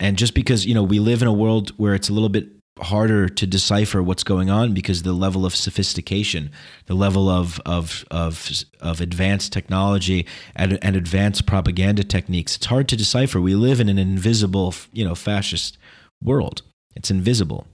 [0.03, 2.49] and just because, you know, we live in a world where it's a little bit
[2.81, 6.51] harder to decipher what's going on because the level of sophistication,
[6.87, 8.51] the level of of of
[8.81, 10.27] of advanced technology
[10.57, 13.41] and, and advanced propaganda techniques, it's hard to decipher.
[13.41, 15.79] We live in an invisible, you know, fascist
[16.21, 16.63] world.
[16.97, 17.69] It's invisible,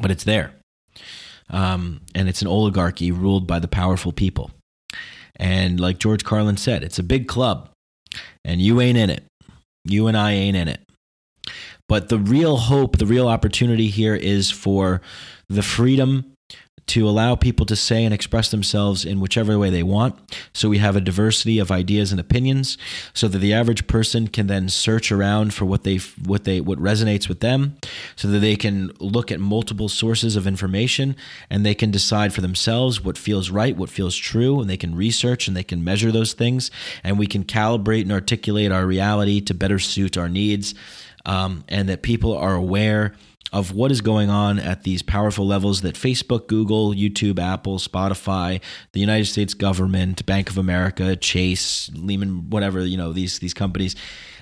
[0.00, 0.54] but it's there,
[1.50, 4.50] um, and it's an oligarchy ruled by the powerful people.
[5.36, 7.70] And like George Carlin said, it's a big club,
[8.44, 9.22] and you ain't in it.
[9.84, 10.80] You and I ain't in it.
[11.88, 15.00] But the real hope, the real opportunity here is for
[15.48, 16.36] the freedom
[16.88, 20.18] to allow people to say and express themselves in whichever way they want.
[20.54, 22.78] So we have a diversity of ideas and opinions
[23.12, 26.78] so that the average person can then search around for what they what they what
[26.78, 27.76] resonates with them
[28.16, 31.14] so that they can look at multiple sources of information
[31.50, 34.94] and they can decide for themselves what feels right, what feels true, and they can
[34.94, 36.70] research and they can measure those things
[37.04, 40.74] and we can calibrate and articulate our reality to better suit our needs
[41.26, 43.14] um, and that people are aware
[43.52, 48.60] of what is going on at these powerful levels that Facebook, Google, YouTube, Apple, Spotify,
[48.92, 53.96] the United States government, Bank of America, Chase, Lehman, whatever, you know, these these companies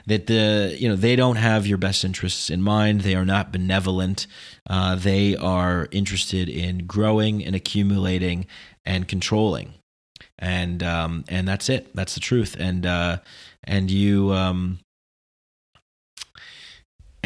[0.06, 3.02] that the you know they don't have your best interests in mind.
[3.02, 4.26] They are not benevolent.
[4.68, 8.46] Uh, they are interested in growing and accumulating
[8.84, 9.74] and controlling,
[10.38, 11.94] and um, and that's it.
[11.94, 12.56] That's the truth.
[12.58, 13.18] And uh,
[13.64, 14.78] and you um,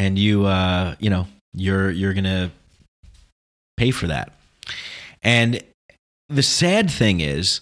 [0.01, 2.51] and you uh, you know you're you're gonna
[3.77, 4.33] pay for that.
[5.23, 5.63] And
[6.29, 7.61] the sad thing is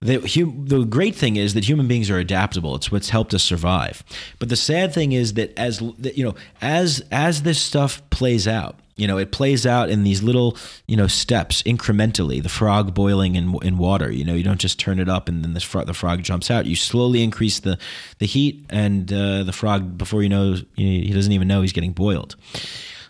[0.00, 2.76] that hum- the great thing is that human beings are adaptable.
[2.76, 4.04] It's what's helped us survive.
[4.38, 8.76] But the sad thing is that as you know, as as this stuff plays out,
[8.96, 10.56] you know, it plays out in these little,
[10.86, 12.42] you know, steps incrementally.
[12.42, 14.10] The frog boiling in in water.
[14.10, 16.50] You know, you don't just turn it up and then the, fro- the frog jumps
[16.50, 16.66] out.
[16.66, 17.78] You slowly increase the
[18.18, 21.92] the heat, and uh, the frog, before you know, he doesn't even know he's getting
[21.92, 22.36] boiled.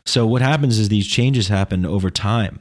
[0.05, 2.61] So what happens is these changes happen over time.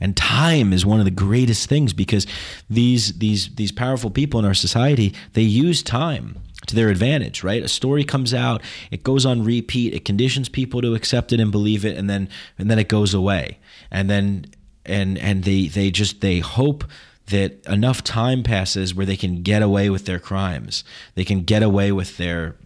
[0.00, 2.26] And time is one of the greatest things because
[2.70, 7.62] these these these powerful people in our society they use time to their advantage, right?
[7.62, 11.50] A story comes out, it goes on repeat, it conditions people to accept it and
[11.50, 12.28] believe it, and then
[12.58, 13.58] and then it goes away.
[13.90, 14.46] And then
[14.84, 16.84] and and they they just they hope
[17.26, 20.84] that enough time passes where they can get away with their crimes.
[21.14, 22.56] They can get away with their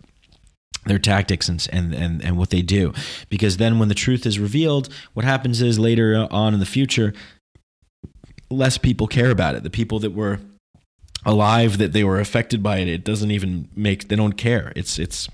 [0.86, 2.92] their tactics and, and, and, and what they do.
[3.28, 7.12] Because then when the truth is revealed, what happens is later on in the future,
[8.50, 9.64] less people care about it.
[9.64, 10.38] The people that were
[11.26, 12.88] alive that they were affected by it.
[12.88, 14.72] It doesn't even make they don't care.
[14.74, 15.28] It's it's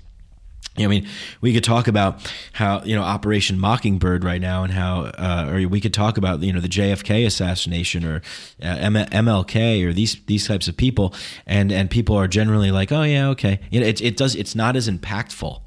[0.75, 1.07] I mean,
[1.39, 5.67] we could talk about how you know Operation Mockingbird right now, and how, uh, or
[5.67, 8.21] we could talk about you know the JFK assassination or
[8.61, 11.13] uh, MLK or these these types of people,
[11.45, 14.55] and and people are generally like, oh yeah, okay, you know, it it does it's
[14.55, 15.61] not as impactful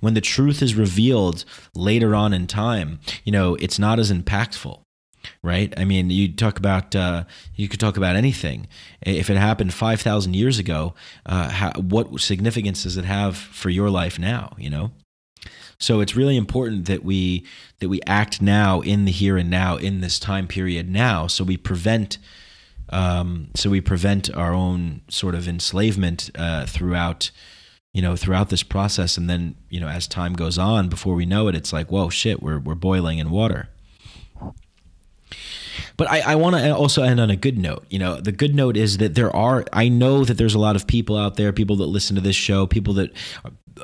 [0.00, 1.44] when the truth is revealed
[1.74, 3.00] later on in time.
[3.24, 4.82] You know, it's not as impactful.
[5.42, 5.72] Right?
[5.76, 7.24] I mean, you talk about uh,
[7.54, 8.68] you could talk about anything.
[9.02, 10.94] If it happened five thousand years ago,
[11.26, 14.54] uh, how, what significance does it have for your life now?
[14.58, 14.90] You know.
[15.78, 17.44] So it's really important that we
[17.80, 21.42] that we act now in the here and now in this time period now, so
[21.42, 22.18] we prevent
[22.90, 27.30] um, so we prevent our own sort of enslavement uh, throughout
[27.92, 31.26] you know throughout this process, and then you know as time goes on, before we
[31.26, 33.68] know it, it's like whoa shit, we're we're boiling in water.
[35.96, 37.84] But I, I want to also end on a good note.
[37.90, 40.76] You know, the good note is that there are, I know that there's a lot
[40.76, 43.10] of people out there, people that listen to this show, people that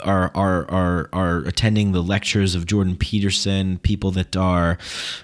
[0.04, 4.78] are are are are attending the lectures of Jordan Peterson, people that are,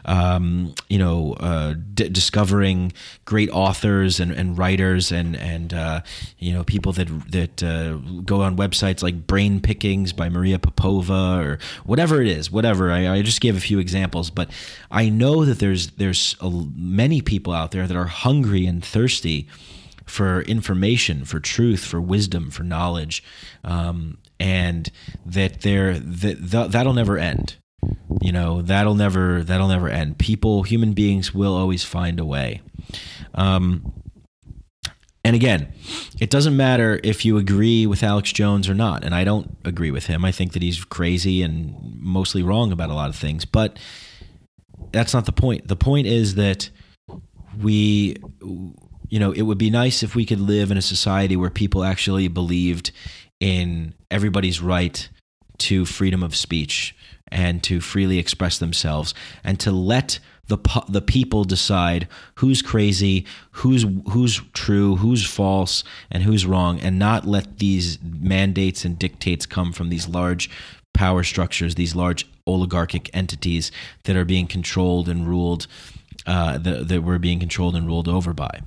[0.04, 2.92] um, you know, uh, d- discovering
[3.24, 6.00] great authors and, and writers, and and uh,
[6.38, 11.40] you know, people that that uh, go on websites like Brain Pickings by Maria Popova
[11.40, 12.90] or whatever it is, whatever.
[12.90, 14.50] I, I just gave a few examples, but
[14.90, 19.48] I know that there's there's a, many people out there that are hungry and thirsty
[20.04, 23.22] for information, for truth, for wisdom, for knowledge.
[23.62, 24.90] Um, and
[25.24, 27.56] that there that that'll never end.
[28.20, 30.18] You know that'll never that'll never end.
[30.18, 32.62] People human beings will always find a way.
[33.34, 33.92] Um,
[35.26, 35.72] and again
[36.20, 39.90] it doesn't matter if you agree with alex jones or not and i don't agree
[39.90, 40.22] with him.
[40.22, 43.78] I think that he's crazy and mostly wrong about a lot of things but
[44.94, 45.68] that's not the point.
[45.68, 46.70] The point is that
[47.60, 48.16] we
[49.08, 51.84] you know it would be nice if we could live in a society where people
[51.84, 52.90] actually believed
[53.44, 55.06] in everybody's right
[55.58, 56.96] to freedom of speech
[57.28, 59.12] and to freely express themselves
[59.44, 60.56] and to let the
[60.88, 67.26] the people decide who's crazy, who's who's true, who's false, and who's wrong, and not
[67.26, 70.48] let these mandates and dictates come from these large
[70.94, 73.70] power structures, these large oligarchic entities
[74.04, 75.66] that are being controlled and ruled,
[76.26, 78.60] uh, that, that we're being controlled and ruled over by.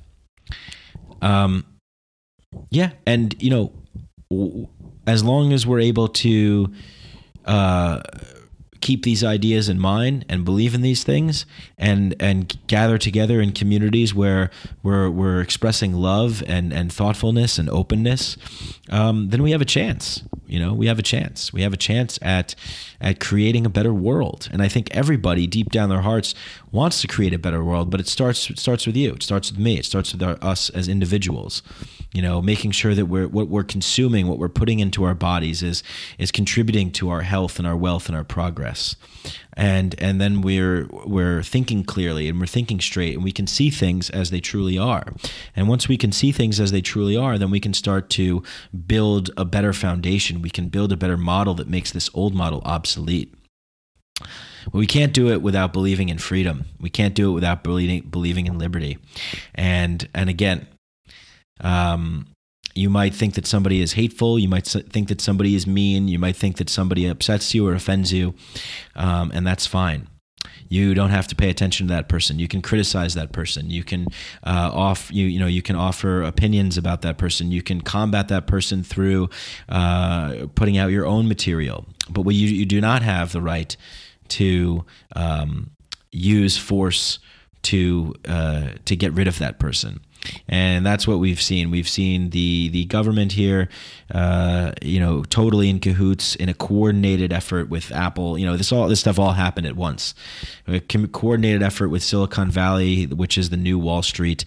[1.22, 1.64] Um,
[2.70, 3.72] yeah, and you know,
[5.06, 6.72] as long as we're able to
[7.44, 8.00] uh,
[8.80, 11.46] keep these ideas in mind and believe in these things
[11.78, 14.50] and and gather together in communities where
[14.82, 18.36] we're we're expressing love and and thoughtfulness and openness
[18.90, 21.52] um, then we have a chance you know we have a chance.
[21.52, 22.54] We have a chance at
[23.00, 24.48] at creating a better world.
[24.52, 26.34] And i think everybody deep down their hearts
[26.72, 29.12] wants to create a better world but it starts it starts with you.
[29.14, 29.78] It starts with me.
[29.78, 31.62] It starts with our, us as individuals.
[32.12, 35.62] You know making sure that we're what we're consuming what we're putting into our bodies
[35.62, 35.82] is
[36.18, 38.96] is contributing to our health and our wealth and our progress
[39.58, 43.68] and and then we're we're thinking clearly and we're thinking straight and we can see
[43.68, 45.12] things as they truly are
[45.56, 48.42] and once we can see things as they truly are then we can start to
[48.86, 52.62] build a better foundation we can build a better model that makes this old model
[52.64, 53.34] obsolete
[54.20, 56.64] but we can't do it without believing in freedom.
[56.80, 58.98] We can't do it without believing believing in liberty.
[59.54, 60.66] And and again,
[61.60, 62.26] um,
[62.78, 64.38] you might think that somebody is hateful.
[64.38, 66.06] You might think that somebody is mean.
[66.06, 68.34] You might think that somebody upsets you or offends you,
[68.94, 70.06] um, and that's fine.
[70.68, 72.38] You don't have to pay attention to that person.
[72.38, 73.70] You can criticize that person.
[73.70, 74.06] You can
[74.44, 77.50] uh, off you you know you can offer opinions about that person.
[77.50, 79.30] You can combat that person through
[79.68, 81.86] uh, putting out your own material.
[82.08, 83.76] But what you you do not have the right
[84.28, 84.84] to
[85.16, 85.70] um,
[86.12, 87.18] use force
[87.62, 90.00] to uh, to get rid of that person
[90.48, 91.70] and that's what we've seen.
[91.70, 93.68] We've seen the the government here,
[94.12, 98.38] uh, you know, totally in cahoots in a coordinated effort with Apple.
[98.38, 100.14] You know, this all this stuff all happened at once.
[100.66, 104.44] A coordinated effort with Silicon Valley, which is the new Wall Street,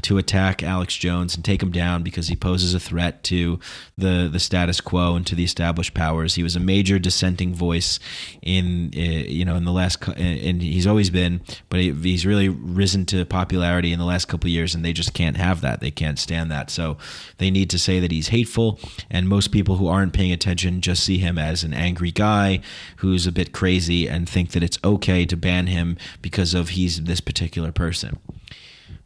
[0.00, 3.60] to attack Alex Jones and take him down because he poses a threat to
[3.98, 6.34] the the status quo and to the established powers.
[6.34, 7.98] He was a major dissenting voice
[8.40, 13.04] in uh, you know in the last and he's always been, but he's really risen
[13.06, 15.80] to popularity in the last couple years, and they just can't have that.
[15.80, 16.70] They can't stand that.
[16.70, 16.96] So
[17.38, 18.78] they need to say that he's hateful.
[19.10, 22.60] And most people who aren't paying attention just see him as an angry guy
[22.96, 27.02] who's a bit crazy and think that it's okay to ban him because of he's
[27.02, 28.18] this particular person.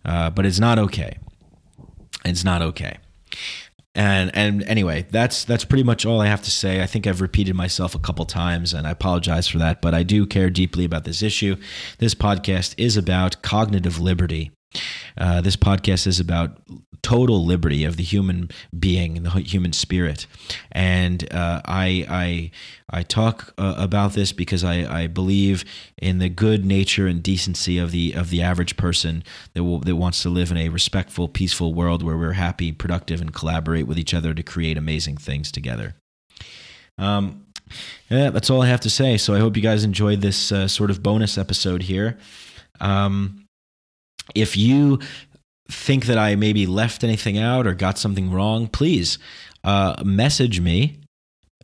[0.04, 1.18] Uh, but it's not okay.
[2.24, 2.98] It's not okay.
[3.94, 6.82] And and anyway, that's that's pretty much all I have to say.
[6.82, 9.80] I think I've repeated myself a couple times, and I apologize for that.
[9.80, 11.56] But I do care deeply about this issue.
[11.98, 14.50] This podcast is about cognitive liberty,
[15.16, 16.58] uh, this podcast is about
[17.02, 20.26] total liberty of the human being, and the human spirit,
[20.72, 22.50] and uh, I, I
[22.88, 25.64] I talk uh, about this because I, I believe
[25.98, 29.24] in the good nature and decency of the of the average person
[29.54, 33.20] that will, that wants to live in a respectful, peaceful world where we're happy, productive,
[33.20, 35.96] and collaborate with each other to create amazing things together.
[36.98, 37.46] Um,
[38.08, 39.16] yeah, that's all I have to say.
[39.16, 42.18] So I hope you guys enjoyed this uh, sort of bonus episode here.
[42.80, 43.45] Um,
[44.34, 45.00] if you
[45.68, 49.18] think that I maybe left anything out or got something wrong, please
[49.64, 51.00] uh, message me.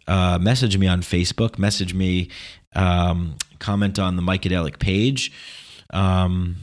[0.07, 1.59] Uh, message me on Facebook.
[1.59, 2.29] Message me.
[2.75, 5.33] Um, comment on the Mikeadelic page.
[5.91, 6.57] Um,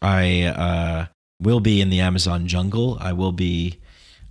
[0.00, 1.06] I uh,
[1.40, 2.98] will be in the Amazon jungle.
[3.00, 3.80] I will be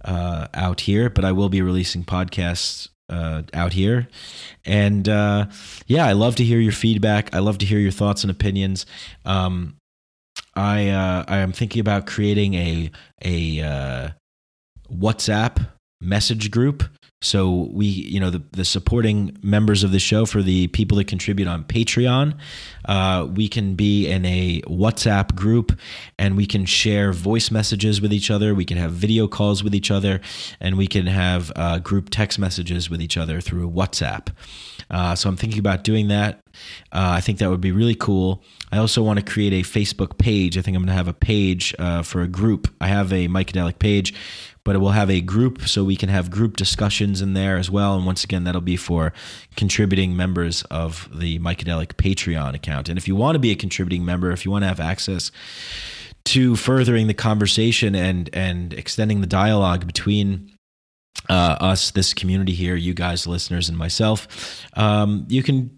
[0.03, 4.07] uh, out here, but I will be releasing podcasts uh, out here.
[4.63, 5.47] And uh,
[5.87, 7.33] yeah, I love to hear your feedback.
[7.33, 8.85] I love to hear your thoughts and opinions.
[9.25, 9.75] Um,
[10.55, 12.91] I uh, I am thinking about creating a
[13.23, 14.09] a uh,
[14.91, 15.67] WhatsApp
[16.01, 16.83] message group
[17.25, 21.07] so we, you know, the, the supporting members of the show for the people that
[21.07, 22.37] contribute on Patreon,
[22.85, 25.77] uh, we can be in a WhatsApp group
[26.19, 28.53] and we can share voice messages with each other.
[28.53, 30.21] We can have video calls with each other,
[30.59, 34.27] and we can have uh, group text messages with each other through WhatsApp.
[34.89, 36.39] Uh, so I'm thinking about doing that.
[36.91, 38.43] Uh, I think that would be really cool.
[38.71, 40.57] I also want to create a Facebook page.
[40.57, 42.73] I think I'm going to have a page uh, for a group.
[42.79, 44.13] I have a Mikeadelic page
[44.65, 47.69] but it will have a group so we can have group discussions in there as
[47.69, 47.95] well.
[47.95, 49.13] And once again, that'll be for
[49.55, 52.89] contributing members of the Mikeadelic Patreon account.
[52.89, 55.31] And if you want to be a contributing member, if you want to have access
[56.25, 60.51] to furthering the conversation and and extending the dialogue between
[61.29, 65.71] uh, us, this community here, you guys, listeners, and myself, um, you can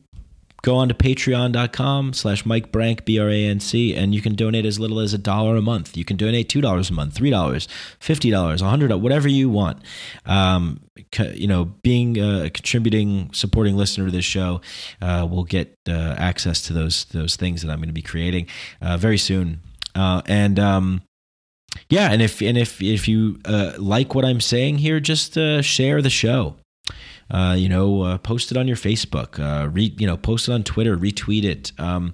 [0.63, 5.13] go on to patreon.com slash mike brank b-r-a-n-c and you can donate as little as
[5.13, 5.95] a dollar a month.
[5.95, 7.67] You can donate two dollars a month three dollars
[7.99, 9.81] fifty dollars a hundred whatever you want.
[10.25, 10.81] Um,
[11.33, 14.61] you know being a contributing supporting listener to this show
[15.01, 18.47] uh, will get uh, access to those those things that i'm going to be creating
[18.81, 19.61] uh, very soon.
[19.95, 21.01] Uh, and um,
[21.89, 25.61] yeah and if and if if you uh, like what i'm saying here just uh,
[25.61, 26.55] share the show
[27.29, 30.53] uh, you know, uh, post it on your Facebook, uh, re, you know, post it
[30.53, 32.13] on Twitter, retweet it, um,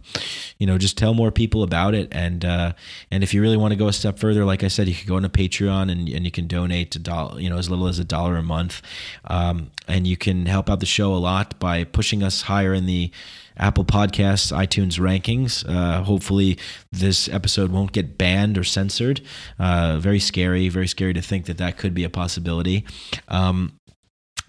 [0.58, 2.08] you know, just tell more people about it.
[2.12, 2.74] And, uh,
[3.12, 5.08] and if you really want to go a step further, like I said, you can
[5.08, 8.00] go into Patreon and, and you can donate a dollar, you know, as little as
[8.00, 8.82] a dollar a month.
[9.26, 12.88] Um, and you can help out the show a lot by pushing us higher in
[12.88, 13.12] the,
[13.58, 15.68] Apple Podcasts, iTunes rankings.
[15.68, 16.58] Uh, hopefully,
[16.92, 19.22] this episode won't get banned or censored.
[19.60, 22.86] Uh, very scary, very scary to think that that could be a possibility.
[23.28, 23.80] Um,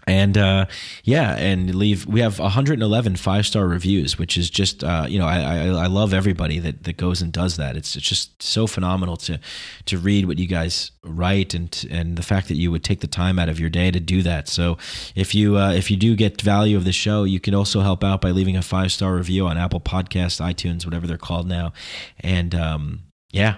[0.06, 0.66] and uh,
[1.02, 2.06] yeah, and leave.
[2.06, 5.86] We have 111 five star reviews, which is just uh, you know I, I, I
[5.86, 7.76] love everybody that, that goes and does that.
[7.76, 9.40] It's it's just so phenomenal to
[9.86, 13.06] to read what you guys write and and the fact that you would take the
[13.06, 14.48] time out of your day to do that.
[14.48, 14.76] So
[15.14, 18.04] if you uh, if you do get value of the show, you can also help
[18.04, 21.72] out by leaving a five star review on Apple Podcasts, iTunes, whatever they're called now,
[22.20, 23.00] and um,
[23.34, 23.56] yeah,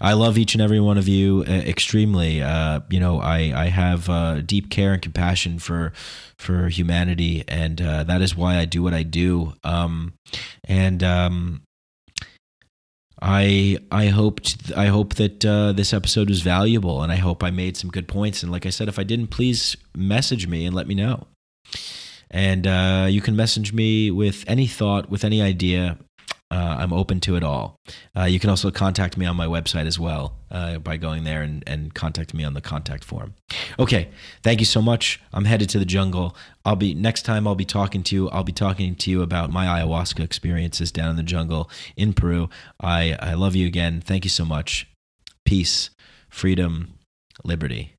[0.00, 2.40] I love each and every one of you uh, extremely.
[2.40, 5.92] Uh, you know, I I have uh, deep care and compassion for
[6.38, 9.54] for humanity, and uh, that is why I do what I do.
[9.64, 10.12] Um,
[10.62, 11.62] and um,
[13.20, 17.50] I I hoped I hope that uh, this episode was valuable, and I hope I
[17.50, 18.44] made some good points.
[18.44, 21.26] And like I said, if I didn't, please message me and let me know.
[22.30, 25.98] And uh, you can message me with any thought, with any idea,
[26.50, 27.76] uh, I'm open to it all.
[28.16, 31.42] Uh, you can also contact me on my website as well uh, by going there
[31.42, 33.34] and, and contact me on the contact form.
[33.78, 34.08] Okay,
[34.42, 35.20] thank you so much.
[35.32, 36.36] I'm headed to the jungle.
[36.64, 37.48] I'll be next time.
[37.48, 38.30] I'll be talking to you.
[38.30, 42.48] I'll be talking to you about my ayahuasca experiences down in the jungle in Peru.
[42.80, 44.00] I I love you again.
[44.00, 44.88] Thank you so much.
[45.44, 45.90] Peace,
[46.30, 46.94] freedom,
[47.44, 47.95] liberty.